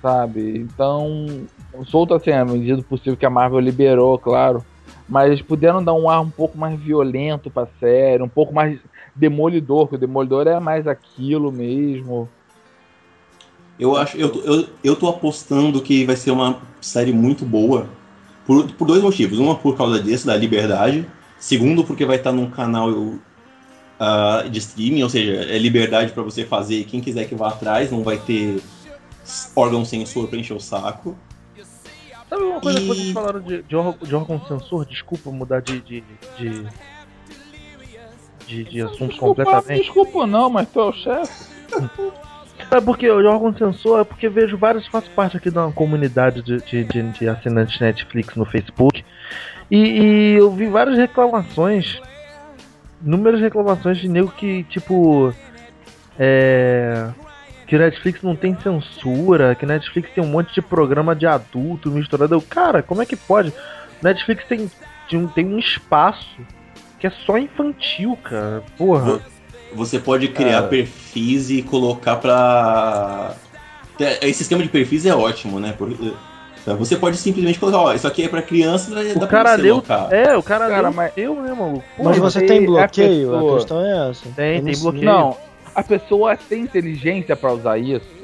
[0.00, 0.58] Sabe?
[0.58, 1.26] Então,
[1.86, 4.64] solto assim, à medida do possível que a Marvel liberou, claro.
[5.08, 8.78] Mas eles puderam dar um ar um pouco mais violento pra série, um pouco mais
[9.14, 12.28] demolidor, porque o demolidor é mais aquilo mesmo.
[13.78, 14.16] Eu acho.
[14.16, 17.88] Eu, eu, eu tô apostando que vai ser uma série muito boa.
[18.46, 19.38] Por, por dois motivos.
[19.38, 21.06] Uma por causa disso, da liberdade.
[21.38, 22.90] Segundo, porque vai estar num canal
[23.98, 27.90] ah, de streaming, ou seja, é liberdade pra você fazer quem quiser que vá atrás,
[27.90, 28.60] não vai ter
[29.54, 31.16] órgão censor pra encher o saco.
[32.28, 34.84] Sabe uma coisa que E- vocês falaram de, de, órgão, de órgão sensor?
[34.84, 35.80] Desculpa mudar de.
[35.80, 36.04] de,
[36.38, 36.66] de,
[38.46, 39.82] de, de assunto Desculpa, completamente.
[39.82, 41.48] desculpa não, mas tu é o chefe.
[42.72, 46.42] É porque o órgão sensor é porque vejo vários, faço parte aqui de uma comunidade
[46.42, 49.04] de, de, de, de assinantes Netflix no Facebook.
[49.70, 52.00] E, e eu vi várias reclamações,
[53.02, 55.32] inúmeras reclamações de nego que, tipo.
[56.18, 57.08] É.
[57.68, 62.34] Que Netflix não tem censura, que Netflix tem um monte de programa de adulto misturado.
[62.34, 63.52] Eu, cara, como é que pode?
[64.02, 64.70] Netflix tem,
[65.08, 66.38] tem, um, tem um espaço
[66.98, 68.62] que é só infantil, cara.
[68.76, 69.20] Porra.
[69.74, 70.68] Você pode criar Cara.
[70.68, 73.34] perfis e colocar pra.
[74.00, 75.74] É, Esse sistema de perfis é ótimo, né?
[75.76, 76.10] Porque,
[76.64, 79.56] tá, você pode simplesmente colocar, ó, isso aqui é pra criança, dá O pra cara
[79.56, 79.74] você leu.
[79.76, 80.10] locar.
[80.10, 81.84] É, o cara, Cara, leu mas- teu, né, maluco?
[82.02, 83.28] Mas você tem a bloqueio?
[83.28, 84.28] A, pessoa- questão é essa.
[84.34, 85.04] Tem, Eu tem bloqueio.
[85.04, 85.36] Não,
[85.78, 88.18] a pessoa tem inteligência pra usar isso.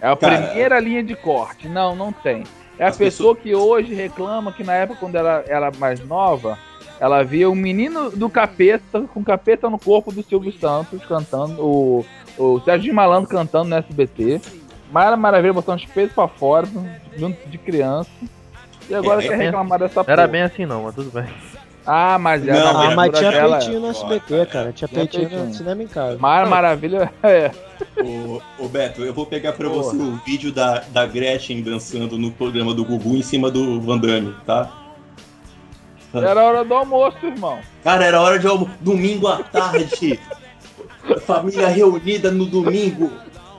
[0.00, 1.68] É a Cara, primeira linha de corte.
[1.68, 2.44] Não, não tem.
[2.78, 6.56] É a pessoa que hoje reclama que na época, quando ela era mais nova,
[7.00, 12.06] ela via o menino do capeta, com capeta no corpo do Silvio Santos cantando, o,
[12.38, 14.40] o Sérgio Malandro cantando no SBT.
[14.92, 16.68] Mara Maravilha botando os peitos pra fora,
[17.16, 18.08] junto de criança.
[18.88, 20.28] E agora É, quer é, reclamar dessa era porra.
[20.28, 21.26] bem assim não, mas tudo bem.
[21.90, 24.72] Ah, mas é Não, Ah, mas tinha dela- peitinho no SBT, cara.
[24.72, 25.48] Tinha Tinha peitinho peitinho.
[25.48, 26.18] no cinema em casa.
[26.18, 27.50] Mara Maravilha é.
[28.02, 29.82] Ô, ô, Beto, eu vou pegar pra Porra.
[29.84, 33.96] você o vídeo da, da Gretchen dançando no programa do Gugu em cima do Van
[33.96, 34.70] Damme, tá?
[36.12, 37.58] Era hora do almoço, irmão.
[37.84, 38.68] Cara, era hora de almo...
[38.80, 40.18] domingo à tarde.
[41.26, 43.10] Família reunida no domingo.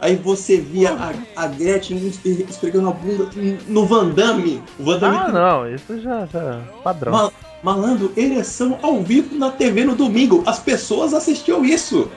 [0.02, 1.14] Aí você via a,
[1.44, 3.28] a Gretchen es- esfregando a bunda
[3.68, 4.62] no Van Damme.
[4.80, 7.12] O Van Damme Ah, não, isso já, já padrão.
[7.12, 7.32] Ma-
[7.64, 10.44] malandro, ereção ao vivo na TV no domingo.
[10.46, 12.10] As pessoas assistiam isso.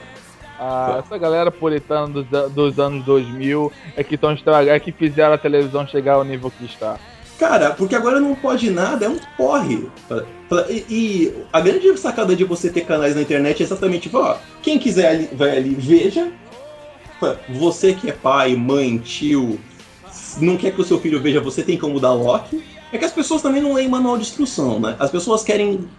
[0.59, 5.37] Ah, essa galera puritana dos, dos anos 2000 é que estão é que fizeram a
[5.37, 6.97] televisão chegar ao nível que está.
[7.37, 9.89] Cara, porque agora não pode nada, é um porre.
[10.69, 14.77] E, e a grande sacada de você ter canais na internet é exatamente, ó, quem
[14.77, 16.31] quiser ali, vai ali, veja.
[17.49, 19.59] Você que é pai, mãe, tio,
[20.39, 22.63] não quer que o seu filho veja, você tem como dar lock.
[22.93, 24.95] É que as pessoas também não leem manual de instrução, né?
[24.99, 25.89] As pessoas querem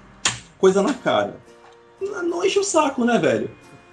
[0.59, 1.37] coisa na cara.
[2.01, 3.51] Não, enche o saco, né, velho?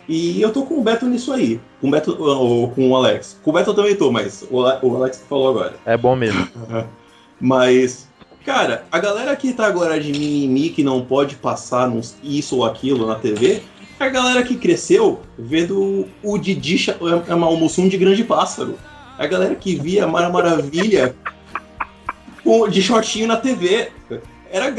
[0.08, 1.60] E eu tô com o Beto nisso aí.
[1.80, 3.39] Com o Beto, ou com o Alex.
[3.43, 5.74] Com o Beto eu também tô, mas o Ale- o Alex falou agora.
[5.86, 6.47] É bom mesmo.
[7.39, 8.08] Mas,
[8.45, 11.91] cara, a galera que tá agora de mimimi que não pode passar
[12.24, 13.64] isso ou aquilo na TV,
[13.99, 16.95] é a galera que cresceu vendo o Didi Cha-
[17.28, 18.78] é uma Mussum de Grande Pássaro.
[19.18, 21.16] É a galera que via Mara Maravilha
[22.43, 23.89] com- de shortinho na TV.
[24.51, 24.71] Era.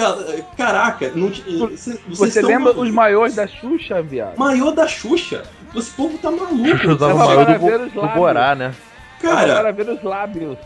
[0.56, 1.32] Caraca, não,
[1.76, 4.36] cê- Você estão lembra os maiores da Xuxa, viado?
[4.36, 5.44] Maiô da Xuxa?
[5.74, 6.52] Esse povo tá maluco.
[6.62, 7.58] o Ela maior
[7.88, 8.08] do, do.
[8.08, 8.74] Borá, né?
[9.20, 10.58] Cara, Para ver os lábios.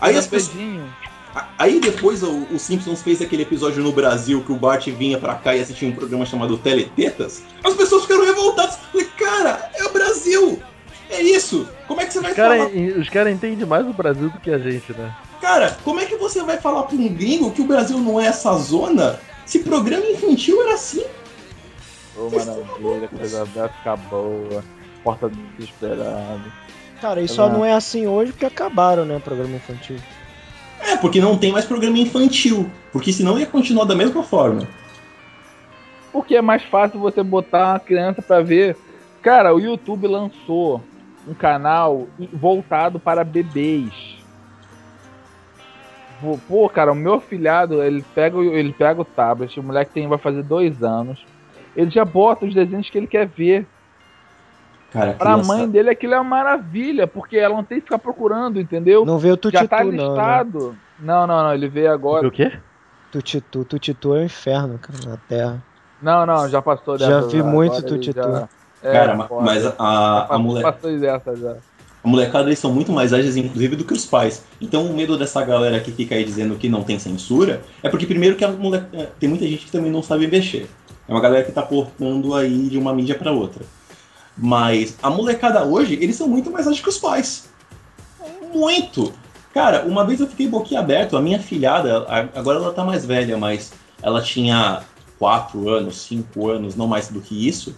[0.00, 0.56] aí as pessoas.
[1.58, 5.34] Aí depois o, o Simpsons fez aquele episódio no Brasil que o Bart vinha pra
[5.34, 7.42] cá e assistia um programa chamado Teletetas.
[7.62, 8.78] As pessoas ficaram revoltadas.
[8.90, 10.58] Falei, cara, é o Brasil!
[11.10, 11.68] É isso!
[11.86, 12.98] Como é que você vai Os caras falar?
[12.98, 15.14] os cara entendem mais o Brasil do que a gente, né?
[15.40, 18.26] Cara, como é que você vai falar pra um gringo que o Brasil não é
[18.26, 19.20] essa zona?
[19.44, 21.04] Se programa infantil era assim?
[22.16, 24.64] Ô, maravilha, coisa vai ficar boa.
[25.04, 26.52] Porta do desesperado.
[27.00, 27.58] Cara, e só Exato.
[27.58, 29.98] não é assim hoje porque acabaram, né, o programa infantil.
[30.80, 32.68] É, porque não tem mais programa infantil.
[32.92, 34.66] Porque senão ia continuar da mesma forma.
[36.12, 38.76] Porque é mais fácil você botar uma criança pra ver.
[39.22, 40.82] Cara, o YouTube lançou
[41.26, 43.92] um canal voltado para bebês.
[46.48, 50.08] Pô, cara, o meu filhado, ele pega, o- ele pega o tablet, o moleque tem,
[50.08, 51.22] vai fazer dois anos.
[51.76, 53.66] Ele já bota os desenhos que ele quer ver.
[54.90, 57.98] Cara, Pra criança- mãe dele aquilo é uma maravilha, porque ela não tem que ficar
[57.98, 59.04] procurando, entendeu?
[59.04, 59.96] Não veio o já Tutitu, tá não, né?
[59.98, 60.76] listado.
[60.98, 62.26] Não, não, não, ele veio agora.
[62.26, 62.50] O quê?
[63.12, 65.62] Tutitu, Tutitu é o inferno, cara, na Terra.
[66.00, 67.28] Não, não, já passou Já dessa.
[67.28, 68.22] vi muito agora ele Tutitu.
[68.22, 68.48] já-
[68.82, 69.42] É, Cara, foda.
[69.42, 70.38] mas a, a, a
[71.36, 71.56] já.
[72.06, 74.44] A molecada eles são muito mais ágeis, inclusive, do que os pais.
[74.60, 78.06] Então o medo dessa galera que fica aí dizendo que não tem censura é porque,
[78.06, 78.80] primeiro, que a mole...
[78.92, 80.70] eh, tem muita gente que também não sabe mexer.
[81.08, 83.64] É uma galera que tá portando aí de uma mídia para outra.
[84.36, 87.48] Mas a molecada hoje, eles são muito mais ágeis que os pais.
[88.54, 89.12] Muito!
[89.52, 92.06] Cara, uma vez eu fiquei boquiaberto, a minha filhada,
[92.36, 94.82] agora ela tá mais velha, mas ela tinha
[95.18, 97.74] 4 anos, 5 anos, não mais do que isso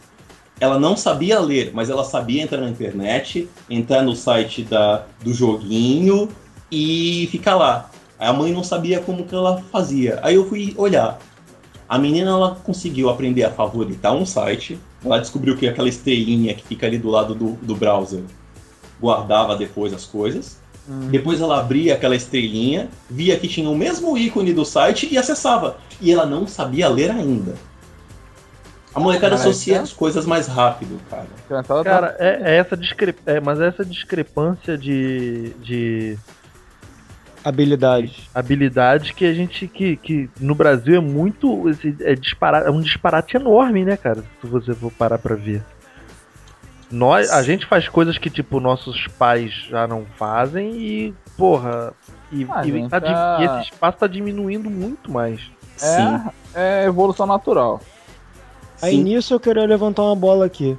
[0.61, 5.33] ela não sabia ler, mas ela sabia entrar na internet, entrar no site da, do
[5.33, 6.29] joguinho
[6.71, 7.91] e ficar lá.
[8.19, 10.19] Aí a mãe não sabia como que ela fazia.
[10.23, 11.19] Aí eu fui olhar.
[11.89, 14.79] A menina ela conseguiu aprender a favoritar um site.
[15.05, 18.23] Ela descobriu que aquela estrelinha que fica ali do lado do, do browser
[19.01, 20.59] guardava depois as coisas.
[21.11, 25.77] Depois ela abria aquela estrelinha, via que tinha o mesmo ícone do site e acessava.
[26.01, 27.55] E ela não sabia ler ainda.
[28.99, 29.49] A molecada Caraca.
[29.49, 31.83] associa as coisas mais rápido, cara.
[31.85, 33.15] Cara, é, é essa discre...
[33.27, 36.19] é, mas essa discrepância de, de
[37.45, 38.29] Habilidades.
[38.35, 42.81] habilidades que a gente que, que no Brasil é muito esse- é, dispara, é um
[42.81, 44.23] disparate enorme, né, cara?
[44.41, 45.63] Se você for parar pra ver.
[46.91, 51.93] Nós, a gente faz coisas que tipo nossos pais já não fazem e porra
[52.33, 55.41] e, Ah, e gente, tá tá- e esse espaço tá diminuindo muito mais.
[55.77, 56.21] Sim.
[56.55, 57.81] É, é evolução natural.
[58.81, 59.03] Aí sim.
[59.03, 60.77] nisso eu queria levantar uma bola aqui.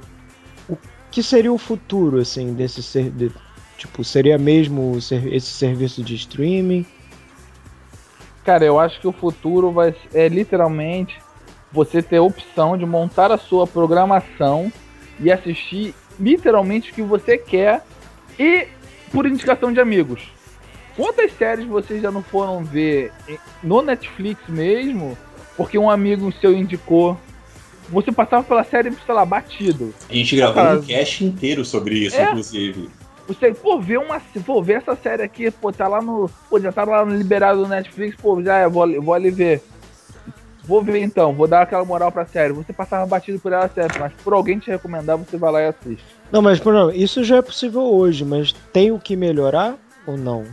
[0.68, 0.76] O
[1.10, 3.10] que seria o futuro, assim, desse ser...
[3.10, 3.32] de-
[3.76, 6.84] tipo, seria mesmo esse serviço de streaming?
[8.44, 11.18] Cara, eu acho que o futuro vai é literalmente
[11.72, 14.72] você ter a opção de montar a sua programação
[15.18, 17.82] e assistir literalmente o que você quer
[18.38, 18.66] e
[19.12, 20.30] por indicação de amigos.
[20.96, 25.16] Quantas séries vocês já não foram ver em- no Netflix mesmo,
[25.56, 27.16] porque um amigo seu indicou?
[27.90, 29.92] Você passava pela série, sei lá, batido.
[30.08, 32.24] A gente gravou Cara, um cast inteiro sobre isso, é?
[32.24, 32.88] inclusive.
[33.26, 34.20] Você, pô, vê uma.
[34.44, 36.30] Pô, vê essa série aqui, pô, tá lá no.
[36.48, 39.30] Pô, já tá lá no liberado do Netflix, pô, já é, vou, ali- vou ali
[39.30, 39.62] ver.
[40.64, 42.52] Vou ver então, vou dar aquela moral pra série.
[42.52, 45.66] Você passava batido por ela certo, mas por alguém te recomendar, você vai lá e
[45.66, 46.04] assiste.
[46.30, 49.76] Não, mas Bruno, isso já é possível hoje, mas tem o que melhorar
[50.06, 50.44] ou não?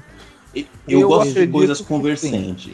[0.56, 2.74] Eu, Eu gosto de coisas que convergentes.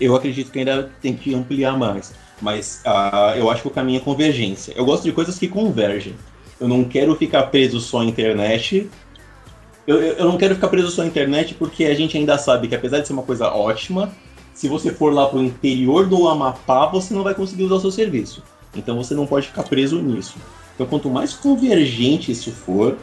[0.00, 2.12] Eu acredito que ainda tem que ampliar mais.
[2.40, 4.72] Mas ah, eu acho que o caminho é convergência.
[4.76, 6.14] Eu gosto de coisas que convergem.
[6.58, 8.88] Eu não quero ficar preso só à internet
[9.86, 12.68] eu, eu eu não quero ficar preso só à internet porque a gente ainda sabe
[12.68, 14.12] que apesar de ser uma coisa ótima,
[14.54, 17.90] se você for lá pro interior do Amapá, você não vai conseguir usar o seu
[17.90, 18.42] serviço.
[18.74, 20.36] Então você não pode ficar preso nisso.
[20.74, 22.96] Então quanto mais convergente isso for,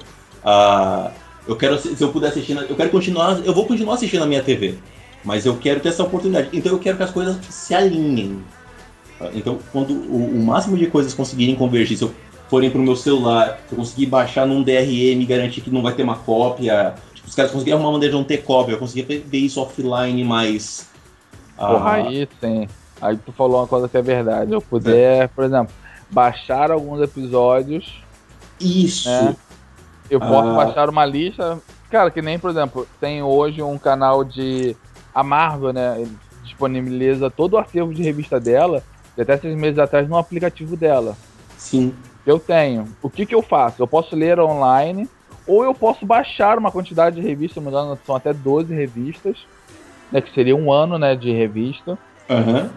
[0.46, 1.12] ah,
[1.48, 4.44] eu quero se eu puder assistir, eu quero continuar, eu vou continuar assistindo na minha
[4.44, 4.78] TV,
[5.26, 6.50] mas eu quero ter essa oportunidade.
[6.54, 8.42] Então eu quero que as coisas se alinhem.
[9.20, 12.14] Ah, Então quando o, o máximo de coisas conseguirem convergir, se eu
[12.50, 16.04] forem pro meu celular, se eu conseguir baixar num DRM, garantir que não vai ter
[16.04, 19.04] uma cópia, tipo, os caras conseguirem arrumar uma maneira de não ter cópia, eu conseguir
[19.20, 20.88] ver isso offline, mas
[21.58, 22.68] ah, Porra, aí sim.
[23.02, 24.52] Aí tu falou uma coisa que é verdade.
[24.54, 25.74] Eu puder, por exemplo,
[26.10, 28.02] baixar alguns episódios,
[28.60, 29.10] isso.
[29.10, 29.36] né?
[30.10, 30.54] Eu posso Ah.
[30.56, 31.60] baixar uma lista.
[31.92, 34.76] Cara, que nem, por exemplo, tem hoje um canal de.
[35.14, 36.08] A Marvel, né?
[36.44, 38.84] Disponibiliza todo o acervo de revista dela,
[39.18, 41.18] de até seis meses atrás, no aplicativo dela.
[41.58, 41.94] Sim.
[42.26, 42.88] Eu tenho.
[43.02, 43.82] O que, que eu faço?
[43.82, 45.10] Eu posso ler online,
[45.48, 49.38] ou eu posso baixar uma quantidade de revistas, me engano, são até 12 revistas,
[50.12, 50.22] né?
[50.22, 51.98] Que seria um ano né, de revista.
[52.30, 52.70] Aham.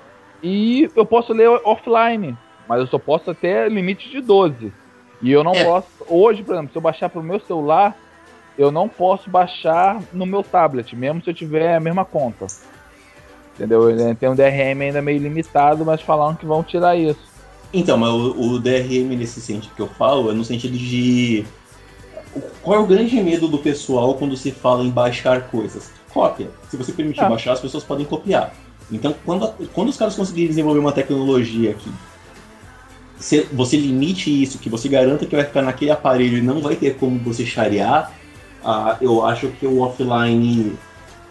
[0.43, 2.34] E eu posso ler offline,
[2.66, 4.72] mas eu só posso até limite de 12.
[5.20, 5.62] E eu não É.
[5.62, 5.88] posso.
[6.09, 7.95] Hoje, por exemplo, se eu baixar pro meu celular,
[8.57, 12.47] eu não posso baixar no meu tablet, mesmo se eu tiver a mesma conta.
[13.55, 13.90] Entendeu?
[13.90, 17.20] Ele Tem um DRM ainda meio limitado, mas falaram que vão tirar isso.
[17.72, 21.44] Então, mas o, o DRM nesse sentido que eu falo é no sentido de.
[22.62, 25.90] Qual é o grande medo do pessoal quando se fala em baixar coisas?
[26.12, 26.48] Cópia.
[26.68, 27.28] Se você permitir Ah.
[27.28, 28.53] baixar, as pessoas podem copiar.
[28.90, 31.90] Então, quando, quando os caras conseguirem desenvolver uma tecnologia que
[33.18, 36.74] se- você limite isso, que você garanta que vai ficar naquele aparelho e não vai
[36.74, 38.12] ter como você charear,
[38.64, 40.72] ah, eu acho que o offline,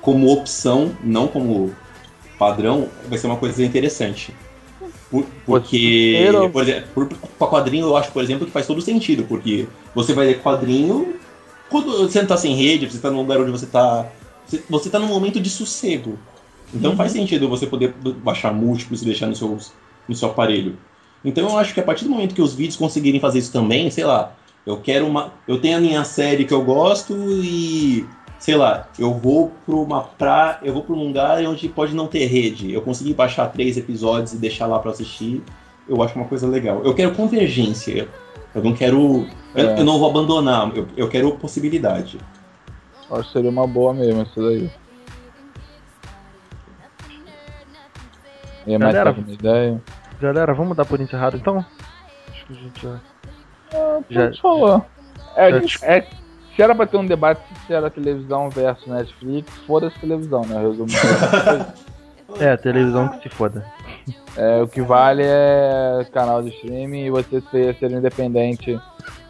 [0.01, 1.74] como opção, não como
[2.40, 4.34] padrão, vai ser uma coisa interessante.
[5.12, 6.16] Por- porque,
[6.50, 9.68] por exemplo, por, com a quadrinho eu acho, por exemplo, que faz todo sentido, porque
[9.94, 11.16] você vai ler quadrinho
[11.70, 14.08] quando você não tá sem rede, você tá num lugar onde você tá.
[14.48, 16.18] Você, você tá num momento de sossego.
[16.74, 19.58] Então faz sentido você poder baixar múltiplos e deixar no seu,
[20.08, 20.78] no seu aparelho.
[21.26, 23.90] Então eu acho que a partir do momento que os vídeos conseguirem fazer isso também,
[23.92, 24.36] sei lá,
[24.66, 25.34] eu quero uma.
[25.48, 27.14] Eu tenho a minha série que eu gosto
[27.44, 28.06] e.
[28.40, 30.60] Sei lá, eu vou pra uma pra.
[30.64, 32.74] Eu vou pra um lugar onde pode não ter rede.
[32.74, 35.44] Eu consegui baixar três episódios e deixar lá pra assistir.
[35.88, 36.82] Eu acho uma coisa legal.
[36.84, 38.08] Eu quero convergência.
[38.56, 39.28] Eu não quero.
[39.54, 39.80] Eu, É.
[39.80, 42.18] eu não vou abandonar, eu, eu quero possibilidade.
[43.12, 44.72] Acho que seria uma boa mesmo isso daí.
[48.66, 49.82] E aí, mais Galera- alguma ideia?
[50.22, 51.66] Galera, vamos dar por encerrado então?
[52.30, 53.00] Acho que a gente já.
[54.10, 54.86] Já- Já falou.
[55.36, 56.08] É, já- gente- é,
[56.60, 60.62] se era pra ter um debate se era televisão versus Netflix, foda-se televisão, né?
[60.62, 60.89] Resumo.
[62.39, 63.66] É, televisão que se foda.
[64.38, 68.80] é, o que vale é canal de streaming e você ser, ser independente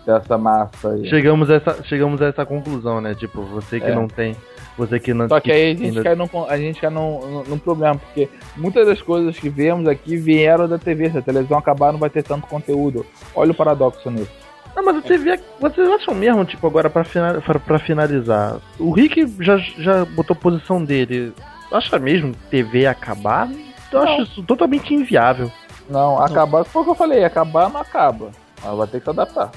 [0.05, 1.07] dessa massa aí.
[1.09, 3.15] Chegamos a essa, chegamos a essa conclusão, né?
[3.15, 3.95] Tipo, você que É.
[3.95, 4.36] não tem.
[4.77, 5.30] Você que não.
[5.30, 7.95] Só que aí a gente ainda- cai, num, a gente cai num, num- num problema,
[7.95, 8.27] porque
[8.57, 11.09] muitas das coisas que vemos aqui vieram da TV.
[11.09, 13.05] Se a televisão acabar, não vai ter tanto conteúdo.
[13.34, 14.30] Olha o paradoxo nisso.
[14.76, 15.39] Não, mas você vê.
[15.59, 18.57] Vocês acham mesmo, tipo, agora pra, fina- pra, finalizar.
[18.80, 21.34] O Rick já, já botou a posição dele.
[21.72, 23.49] Acha mesmo TV acabar?
[23.91, 25.51] Eu acho isso totalmente inviável.
[25.89, 28.32] Não, acabar, foi o que eu falei, acabar não acaba.
[28.63, 29.51] Mas vai ter que se adaptar.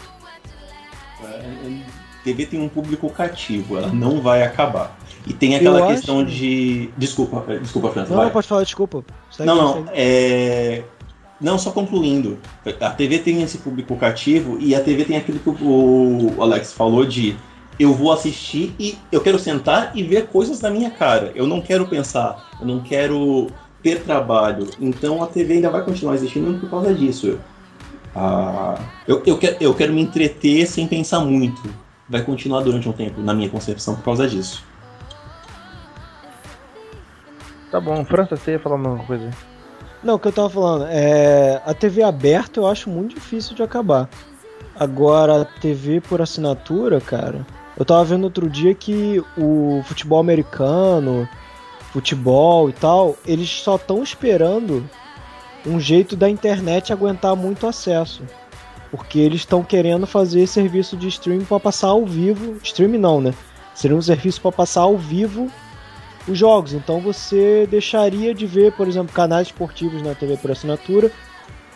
[2.24, 4.96] TV tem um público cativo, ela não vai acabar.
[5.26, 6.90] E tem aquela Eu questão acho- de.
[6.96, 8.10] Desculpa, desculpa, França.
[8.10, 8.26] Não, vai.
[8.26, 9.04] não, pode falar, desculpa.
[9.30, 9.88] Segue, Não, não, segue.
[9.94, 10.82] é.
[11.42, 12.38] Não, só concluindo.
[12.80, 17.04] A TV tem esse público cativo e a TV tem aquilo que o Alex falou
[17.04, 17.36] de
[17.80, 21.32] eu vou assistir e eu quero sentar e ver coisas na minha cara.
[21.34, 23.48] Eu não quero pensar, eu não quero
[23.82, 24.68] ter trabalho.
[24.80, 27.40] Então a TV ainda vai continuar existindo por causa disso.
[28.14, 28.78] Ah,
[29.08, 31.60] eu, eu, quero, eu quero me entreter sem pensar muito.
[32.08, 34.64] Vai continuar durante um tempo, na minha concepção, por causa disso.
[37.70, 39.30] Tá bom, França, você ia falar uma coisa?
[40.02, 41.62] Não, o que eu tava falando, é.
[41.64, 44.08] A TV aberta eu acho muito difícil de acabar.
[44.74, 47.46] Agora, a TV por assinatura, cara.
[47.76, 51.28] Eu tava vendo outro dia que o futebol americano,
[51.92, 54.88] futebol e tal, eles só estão esperando
[55.64, 58.22] um jeito da internet aguentar muito acesso.
[58.90, 62.56] Porque eles estão querendo fazer serviço de streaming para passar ao vivo.
[62.62, 63.32] Streaming não, né?
[63.74, 65.50] Seria um serviço para passar ao vivo
[66.28, 66.72] os jogos.
[66.72, 71.10] Então você deixaria de ver, por exemplo, canais esportivos na TV por assinatura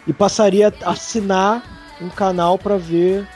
[0.06, 1.62] e passaria a assinar
[2.00, 3.26] um canal para ver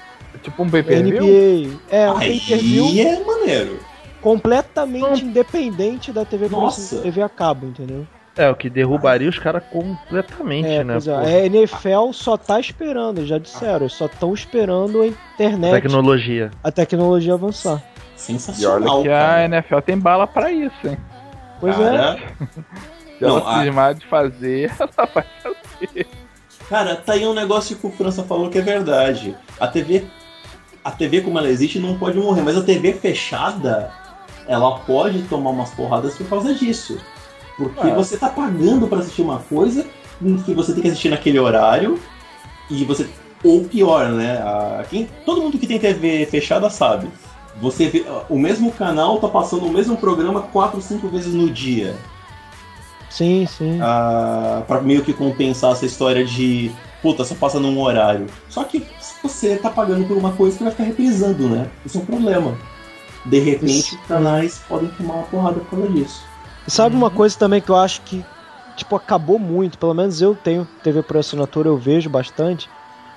[0.42, 1.22] Tipo um pay-per-view?
[1.24, 1.80] NBA.
[1.90, 3.80] É, um pay-per-view é maneiro.
[4.20, 8.06] completamente independente da TV por assinatura, TV a cabo, entendeu?
[8.36, 10.94] É, o que derrubaria os caras completamente, É, né?
[10.94, 16.50] pois é, a NFL só tá esperando, já disseram, só estão esperando a internet, Tecnologia.
[16.62, 17.82] a tecnologia avançar.
[18.20, 18.94] E sensacional.
[18.98, 19.34] olha que cara.
[19.36, 20.98] a NFL tem bala pra isso, hein?
[21.60, 21.90] Pois é.
[21.96, 22.18] Cara,
[23.18, 26.06] Se Não, ela a- de fazer, ela vai fazer.
[26.68, 29.36] Cara, tá aí um negócio que o França falou que é verdade.
[29.58, 30.04] A TV,
[30.84, 33.92] a TV como ela existe não pode morrer, mas a TV fechada,
[34.46, 36.98] ela pode tomar umas porradas por causa disso.
[37.58, 37.94] Porque É.
[37.94, 39.84] você tá pagando pra assistir uma coisa
[40.46, 42.00] que você tem que assistir naquele horário
[42.70, 43.06] e você
[43.44, 44.38] ou pior, né?
[44.38, 47.08] a- quem, todo mundo que tem TV fechada sabe.
[47.60, 51.94] Você vê o mesmo canal tá passando o mesmo programa quatro, cinco vezes no dia
[53.10, 53.78] Sim, sim.
[53.82, 56.70] ah, para meio que compensar essa história de
[57.02, 58.26] puta, só passa num horário.
[58.48, 58.86] Só que
[59.22, 61.68] você tá pagando por uma coisa que vai ficar reprisando, né?
[61.84, 62.56] Isso é um problema.
[63.24, 63.96] De repente, Isso.
[63.96, 66.22] os canais podem tomar uma porrada por causa disso.
[66.66, 68.24] E sabe uma coisa também que eu acho que,
[68.76, 72.68] tipo, acabou muito, pelo menos eu tenho TV por assinatura, eu vejo bastante,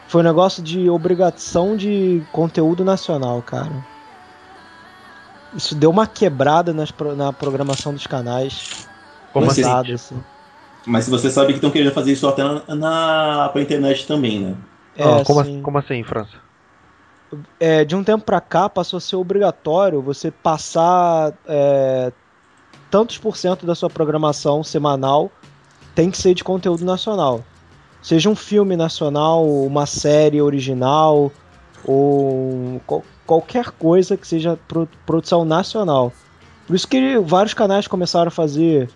[0.07, 3.92] foi o negócio de obrigação de conteúdo nacional, cara.
[5.55, 8.87] Isso deu uma quebrada nas na programação dos canais.
[9.31, 9.63] Como assim?
[9.93, 10.23] Assim.
[10.85, 14.55] Mas você sabe que estão querendo fazer isso até na, na pra internet também, né?
[14.95, 16.43] É, Ah, como, assim, como assim, França?
[17.59, 22.11] é, de um tempo pra cá passou a ser obrigatório você passar é,
[22.91, 25.31] tantos por cento da sua programação semanal
[25.95, 27.43] tem que ser de conteúdo nacional.
[28.01, 31.31] Seja um filme nacional, uma série original
[31.85, 36.11] ou qual- qualquer coisa que seja pro- produção nacional.
[36.67, 38.89] Por isso que vários canais começaram a fazer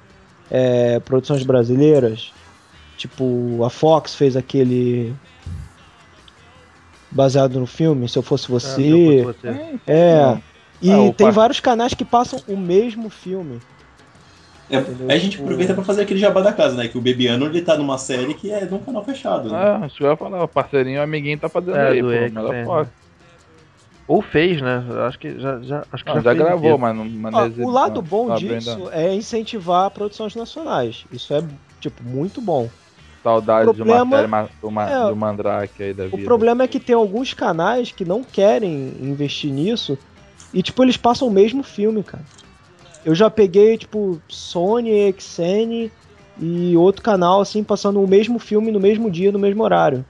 [0.50, 2.32] é, produções brasileiras.
[2.98, 5.14] Tipo, a Fox fez aquele
[7.12, 9.24] baseado no filme, Se Eu Fosse Ah, Você.
[9.24, 9.54] fosse você.
[9.54, 9.80] Sim.
[9.88, 10.38] É.
[10.82, 13.60] E Ah, tem vários canais que passam o mesmo filme.
[14.70, 16.88] É, aí a gente Tipo- aproveita pra fazer aquele jabá da casa, né?
[16.90, 19.50] Que o Bebiano ele tá numa série que é de um canal fechado.
[19.50, 19.58] Né?
[19.58, 22.08] Ah, isso que eu ia falar, o parceirinho, o amiguinho tá fazendo É, aí, do
[22.10, 22.64] pô, X, melhor é.
[24.08, 24.84] Ou fez, né?
[25.06, 26.80] Acho que já, já, acho que Não, já, já fez gravou, isso.
[26.80, 28.92] mas não mas Ó, o lado não, bom não ainda disso não.
[28.92, 31.06] é incentivar produções nacionais.
[31.12, 31.44] Isso é,
[31.82, 32.70] tipo, muito bom.
[33.22, 36.16] Saudade o de uma problema- série do, ma- é, do Mandrake aí da vida.
[36.16, 39.98] O problema é que tem alguns canais que não querem investir nisso
[40.54, 42.24] e, tipo, eles passam o mesmo filme, cara.
[43.04, 45.92] Eu já peguei, tipo, Sony, XN
[46.40, 50.06] e outro canal, assim, passando o mesmo filme no mesmo dia, no mesmo horário.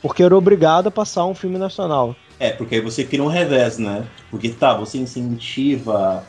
[0.00, 2.14] Porque eu era obrigado a passar um filme nacional.
[2.42, 4.04] É, porque aí você cria um revés, né?
[4.28, 6.24] Porque tá, você incentiva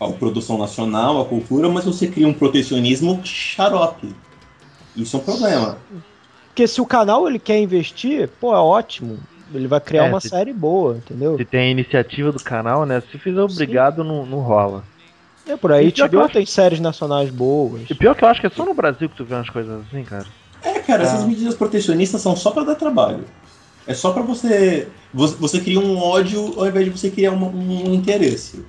[0.00, 4.14] a produção nacional, a cultura, mas você cria um protecionismo xarope.
[4.96, 5.76] Isso é um problema.
[6.48, 9.18] Porque se o canal ele quer investir, pô, é ótimo.
[9.52, 11.36] Ele vai criar É, uma se- série boa, entendeu?
[11.36, 13.02] Se tem a iniciativa do canal, né?
[13.12, 14.82] Se fizer obrigado, não, não rola.
[15.46, 17.82] É por aí, HBO acho- tem séries nacionais boas.
[17.90, 19.82] E pior que eu acho que é só no Brasil que tu vê umas coisas
[19.86, 20.24] assim, cara.
[20.62, 21.06] É, cara, Ah.
[21.06, 23.24] essas medidas protecionistas são só pra dar trabalho.
[23.86, 24.88] É só pra você.
[25.12, 28.64] Você, você cria um ódio ao invés de você criar uma- um interesse.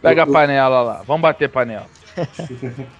[0.00, 1.86] Pega a Eu- panela lá, vamos bater panela.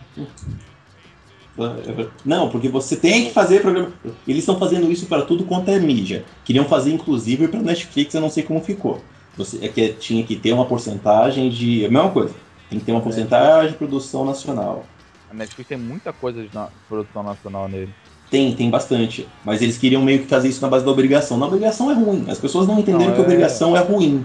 [2.24, 3.92] Não, porque você tem que fazer programa.
[4.26, 6.24] Eles estão fazendo isso para tudo quanto é mídia.
[6.44, 9.02] Queriam fazer inclusive para Netflix, eu não sei como ficou.
[9.36, 11.84] Você é que tinha que ter uma porcentagem de.
[11.84, 12.34] A mesma coisa.
[12.70, 14.86] Tem que ter uma porcentagem de produção nacional.
[15.30, 17.92] A Netflix tem muita coisa de na- produção nacional nele.
[18.32, 19.28] Tem, tem bastante.
[19.44, 21.36] Mas eles queriam meio que fazer isso na base da obrigação.
[21.36, 22.24] Na obrigação é ruim.
[22.30, 24.24] As pessoas não entenderam Não, que é- obrigação é ruim.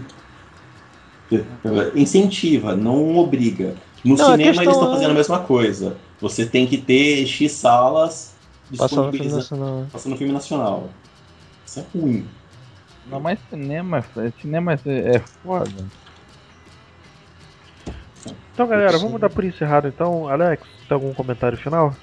[1.94, 3.76] Incentiva, não obriga.
[4.06, 5.98] No Não, cinema eles estão é- fazendo a mesma coisa.
[6.22, 8.34] Você tem que ter X salas
[8.78, 9.86] Passando filme nacional.
[9.92, 10.90] passando filme nacional.
[11.66, 12.26] Isso é ruim.
[13.12, 15.86] Não, mas cinema, é- cinema é, é foda.
[18.54, 20.30] Então, galera, vamos dar por encerrado então.
[20.30, 21.94] Alex, tem algum comentário final?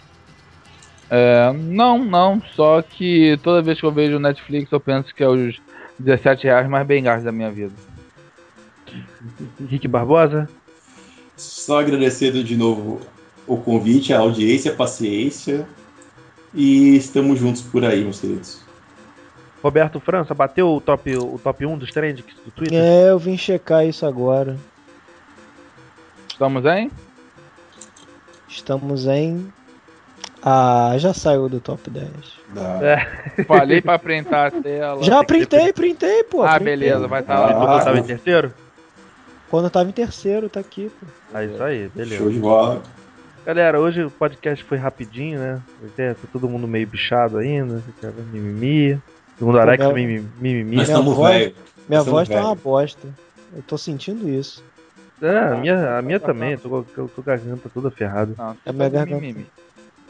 [1.11, 5.23] É, não, não, só que toda vez que eu vejo o Netflix eu penso que
[5.23, 5.61] é os
[5.99, 7.73] 17 reais mais bem gastos da minha vida.
[9.69, 10.49] Rick Barbosa?
[11.37, 13.01] Só agradecendo de novo
[13.47, 15.67] o convite, a audiência, a paciência.
[16.55, 18.63] E estamos juntos por aí, meus queridos.
[19.63, 22.79] Roberto França, bateu o top, o top 1 dos trends do Twitter?
[22.79, 24.57] É, eu vim checar isso agora.
[26.31, 26.91] Estamos em?
[28.49, 29.53] Estamos em.
[30.47, 32.07] Ah, já saiu do top 10.
[32.53, 33.45] Da- É.
[33.45, 35.03] Falei pra printar a tela.
[35.03, 36.42] Já printei, printei, pô.
[36.42, 36.76] Ah, printei.
[36.76, 37.84] beleza, vai estar Ah, Tu lá.
[37.84, 38.53] tava em terceiro?
[39.51, 41.38] Quando eu tava em terceiro, tá aqui, pô.
[41.38, 42.16] É isso aí, beleza.
[42.22, 42.82] Show de bola.
[43.47, 45.61] Galera, hoje o podcast foi rapidinho, né?
[45.97, 47.82] Tá todo mundo meio bichado ainda,
[48.32, 49.01] mimimi.
[49.38, 49.95] Segundo o Alex, Legal.
[49.95, 50.62] mimimi.
[50.62, 51.55] Nós minha estamos voz- velhos.
[51.88, 52.47] Minha um voz tá velho.
[52.47, 53.09] uma bosta.
[53.57, 54.62] Eu tô sentindo isso.
[55.22, 58.32] É, a minha, a minha também, eu tô, com- a garganta toda ferrada.
[58.36, 59.20] Não, É minha tá garganta.
[59.20, 59.47] mimimi.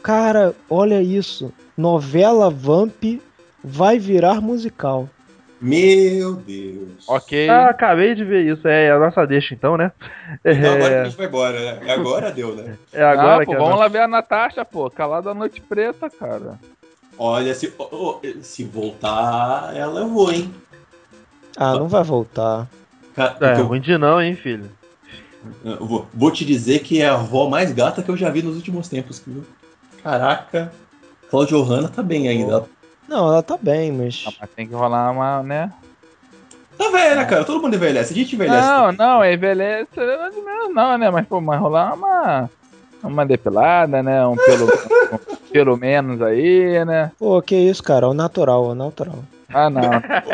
[0.05, 1.51] Cara, olha isso.
[1.75, 3.03] Novela Vamp
[3.63, 5.09] vai virar musical.
[5.59, 7.03] Meu Deus.
[7.07, 7.49] Ok.
[7.49, 8.67] Ah, acabei de ver isso.
[8.67, 9.91] É, a nossa deixa então, né?
[10.45, 11.79] Então agora que a É, gente vai embora, né?
[11.87, 12.77] É Agora deu, né?
[12.93, 14.91] é agora ah, que pô, a vamos nossa- lá ver a Natasha, pô.
[14.91, 16.59] Calada da Noite Preta, cara.
[17.17, 17.73] Olha, se,
[18.43, 20.53] se voltar, ela eu vou, hein?
[21.57, 22.67] Ah, não vai voltar.
[23.15, 24.69] Ca- É, ruim de não, hein, filho.
[25.79, 28.55] vou, vou te dizer que é a avó mais gata que eu já vi nos
[28.55, 29.19] últimos tempos.
[29.25, 29.43] Viu?
[30.05, 30.71] Caraca.
[31.31, 32.65] Cláudia Hanna tá bem ainda.
[33.09, 34.23] Não, ela tá bem, mas.
[34.27, 35.73] Ah, Mas tem que rolar uma, né?
[36.77, 37.43] Tá velha, né, cara?
[37.43, 38.13] Todo mundo envelhece.
[38.13, 38.67] A gente envelhece.
[38.67, 41.09] Não, não, é envelhece não é de menos não, né?
[41.09, 42.47] Mas, pô, mas rolar uma.
[43.01, 44.25] Uma depilada, né?
[44.27, 47.11] Um pelo, um pelo menos aí, né?
[47.17, 48.05] Pô, que isso, cara?
[48.05, 49.19] É o natural, é o natural.
[49.51, 49.81] Ah, não.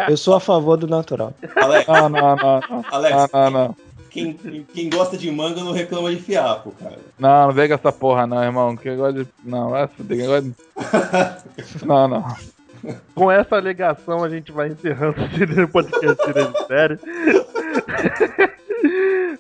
[0.09, 1.33] Eu sou a favor do natural.
[1.55, 2.59] Alex, Não, não, não.
[2.69, 3.51] Não, Alex não, não.
[3.51, 3.75] Não,
[4.11, 6.99] Quem, quem gosta de manga não reclama de fiapo, cara.
[7.17, 8.75] não, não vem com essa porra, não, irmão.
[8.75, 9.27] Que negócio de.
[9.43, 10.55] Não, vai fuder, negócio de.
[11.85, 12.25] Não, não.
[13.15, 15.15] Com essa alegação, a gente vai encerrando
[15.63, 16.97] o Podcast de Série.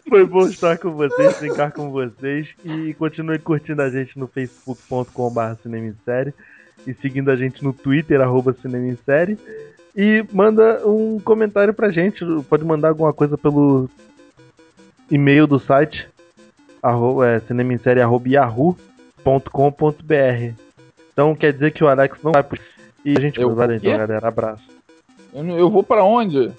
[0.07, 2.47] Foi bom estar com vocês, brincar com vocês.
[2.63, 6.33] E continue curtindo a gente no facebook.com.br Cinema em Série.
[6.85, 9.37] E seguindo a gente no Twitter, arroba Cinema em Série.
[9.95, 12.23] E manda um comentário pra gente.
[12.47, 13.89] Pode mandar alguma coisa pelo
[15.11, 16.07] e-mail do site.
[16.81, 20.53] Arroba, é, cinema em série, arroba yahoo.com.br.
[21.13, 22.59] Então quer dizer que o Alex não vai pro
[23.05, 24.27] e a gente Eu vai vou então, galera.
[24.27, 24.63] Abraço.
[25.33, 26.51] Eu, não- eu vou pra onde?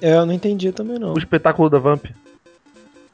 [0.00, 1.14] É, eu não entendi também, não.
[1.14, 2.06] O espetáculo da Vamp.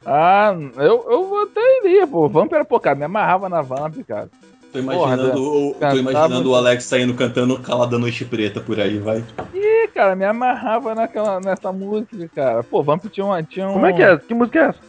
[0.05, 2.27] Ah, eu, eu até iria, pô.
[2.29, 4.29] Vamp era, pô, cara, me amarrava na Vamp, cara.
[4.75, 8.79] Tô imaginando, Porra, o, tô cantava imaginando o Alex saindo cantando Calada Noite Preta por
[8.79, 9.23] aí, vai.
[9.53, 12.63] Ih, cara, me amarrava naquela, nessa música, cara.
[12.63, 13.73] Pô, Vamp tinha, uma, tinha um.
[13.73, 14.17] Como é que é?
[14.17, 14.79] Que música é essa?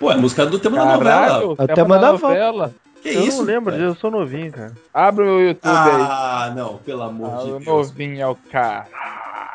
[0.00, 1.10] Pô, é a música do tema da novela.
[1.10, 2.74] Caralho, É o tema da novela.
[3.02, 3.38] Que eu isso?
[3.38, 3.84] não lembro cara?
[3.84, 4.72] eu sou novinho, cara.
[4.92, 6.02] Abre o YouTube aí.
[6.02, 7.64] Ah, não, pelo amor Ah, de Deus.
[7.64, 8.86] novinho é o cara.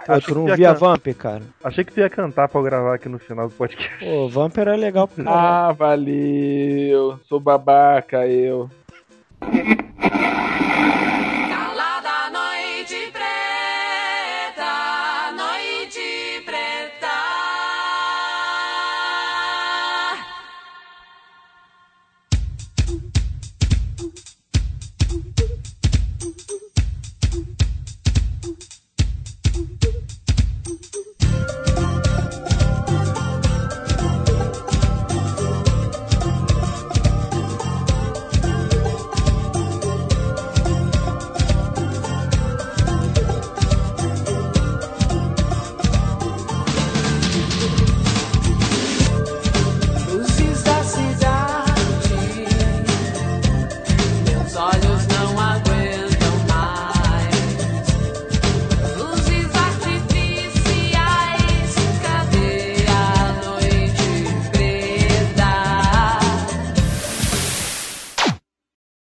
[0.06, 1.42] Pô, achei tu não via can- Vamp, cara?
[1.64, 4.00] Achei que tu ia cantar pra eu gravar aqui no final do podcast.
[4.04, 5.46] Pô, Vamp era legal pra caralho.
[5.46, 7.20] Ah, valeu.
[7.28, 8.70] Sou babaca, eu.
[9.52, 10.33] Thank you.